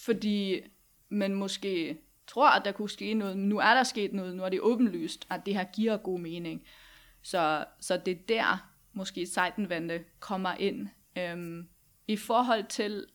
fordi 0.04 0.60
man 1.08 1.34
måske 1.34 1.98
tror, 2.26 2.50
at 2.50 2.64
der 2.64 2.72
kunne 2.72 2.90
ske 2.90 3.14
noget, 3.14 3.38
men 3.38 3.48
nu 3.48 3.58
er 3.58 3.74
der 3.74 3.82
sket 3.82 4.12
noget, 4.12 4.36
nu 4.36 4.42
er 4.42 4.48
det 4.48 4.60
åbenlyst, 4.60 5.26
at 5.30 5.46
det 5.46 5.54
her 5.54 5.64
giver 5.64 5.96
god 5.96 6.20
mening. 6.20 6.62
Så, 7.22 7.64
så 7.80 7.96
det 7.96 8.12
er 8.12 8.22
der, 8.28 8.70
måske 8.92 9.26
Seitenvente 9.26 10.04
kommer 10.20 10.54
ind. 10.54 10.88
Øhm, 11.18 11.68
I 12.08 12.16
forhold 12.16 12.64
til, 12.68 13.06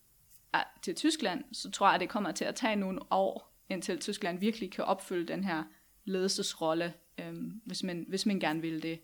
Ah, 0.54 0.64
til 0.82 0.96
Tyskland, 0.96 1.44
så 1.52 1.72
tror 1.72 1.88
jeg, 1.88 1.94
at 1.94 2.02
det 2.02 2.10
kommer 2.10 2.32
til 2.32 2.46
at 2.46 2.56
tage 2.56 2.76
nogle 2.76 3.00
år, 3.12 3.58
indtil 3.70 4.00
Tyskland 4.00 4.40
virkelig 4.40 4.72
kan 4.72 4.84
opfylde 4.84 5.34
den 5.34 5.44
her 5.44 5.64
ledelsesrolle, 6.06 6.94
øhm, 7.18 7.62
hvis, 7.66 7.84
man, 7.84 8.06
hvis 8.10 8.26
man 8.26 8.40
gerne 8.40 8.62
vil 8.62 8.84
det. 8.84 9.00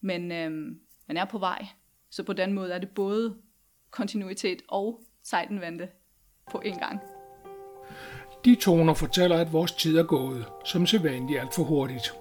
Men 0.00 0.32
øhm, 0.32 0.80
man 1.08 1.16
er 1.16 1.24
på 1.24 1.38
vej, 1.38 1.66
så 2.10 2.22
på 2.22 2.32
den 2.32 2.52
måde 2.52 2.72
er 2.72 2.78
det 2.78 2.88
både 2.88 3.36
kontinuitet 3.90 4.62
og 4.68 5.00
sejtenvente 5.22 5.88
på 6.50 6.60
en 6.64 6.78
gang. 6.78 7.00
De 8.44 8.54
toner 8.54 8.94
fortæller, 8.94 9.36
at 9.36 9.52
vores 9.52 9.72
tid 9.72 9.98
er 9.98 10.02
gået, 10.02 10.44
som 10.64 10.86
sædvanligt 10.86 11.40
alt 11.40 11.54
for 11.54 11.62
hurtigt. 11.62 12.12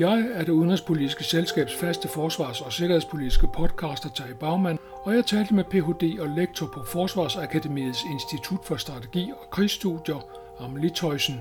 Jeg 0.00 0.26
er 0.34 0.44
det 0.44 0.52
udenrigspolitiske 0.52 1.24
selskabs 1.24 1.74
faste 1.74 2.08
forsvars- 2.08 2.60
og 2.60 2.72
sikkerhedspolitiske 2.72 3.46
podcaster 3.46 4.08
Tage 4.08 4.34
Bagman, 4.34 4.78
og 5.02 5.14
jeg 5.14 5.26
talte 5.26 5.54
med 5.54 5.64
Ph.D. 5.64 6.20
og 6.20 6.28
lektor 6.28 6.66
på 6.74 6.84
Forsvarsakademiets 6.84 8.04
Institut 8.12 8.64
for 8.64 8.76
Strategi 8.76 9.30
og 9.42 9.50
Krigsstudier, 9.50 10.26
Amelie 10.60 10.90
Tøjsen. 10.90 11.40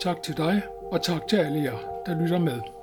Tak 0.00 0.22
til 0.22 0.36
dig, 0.36 0.62
og 0.92 1.02
tak 1.02 1.28
til 1.28 1.36
alle 1.36 1.62
jer, 1.62 1.78
der 2.06 2.22
lytter 2.22 2.38
med. 2.38 2.77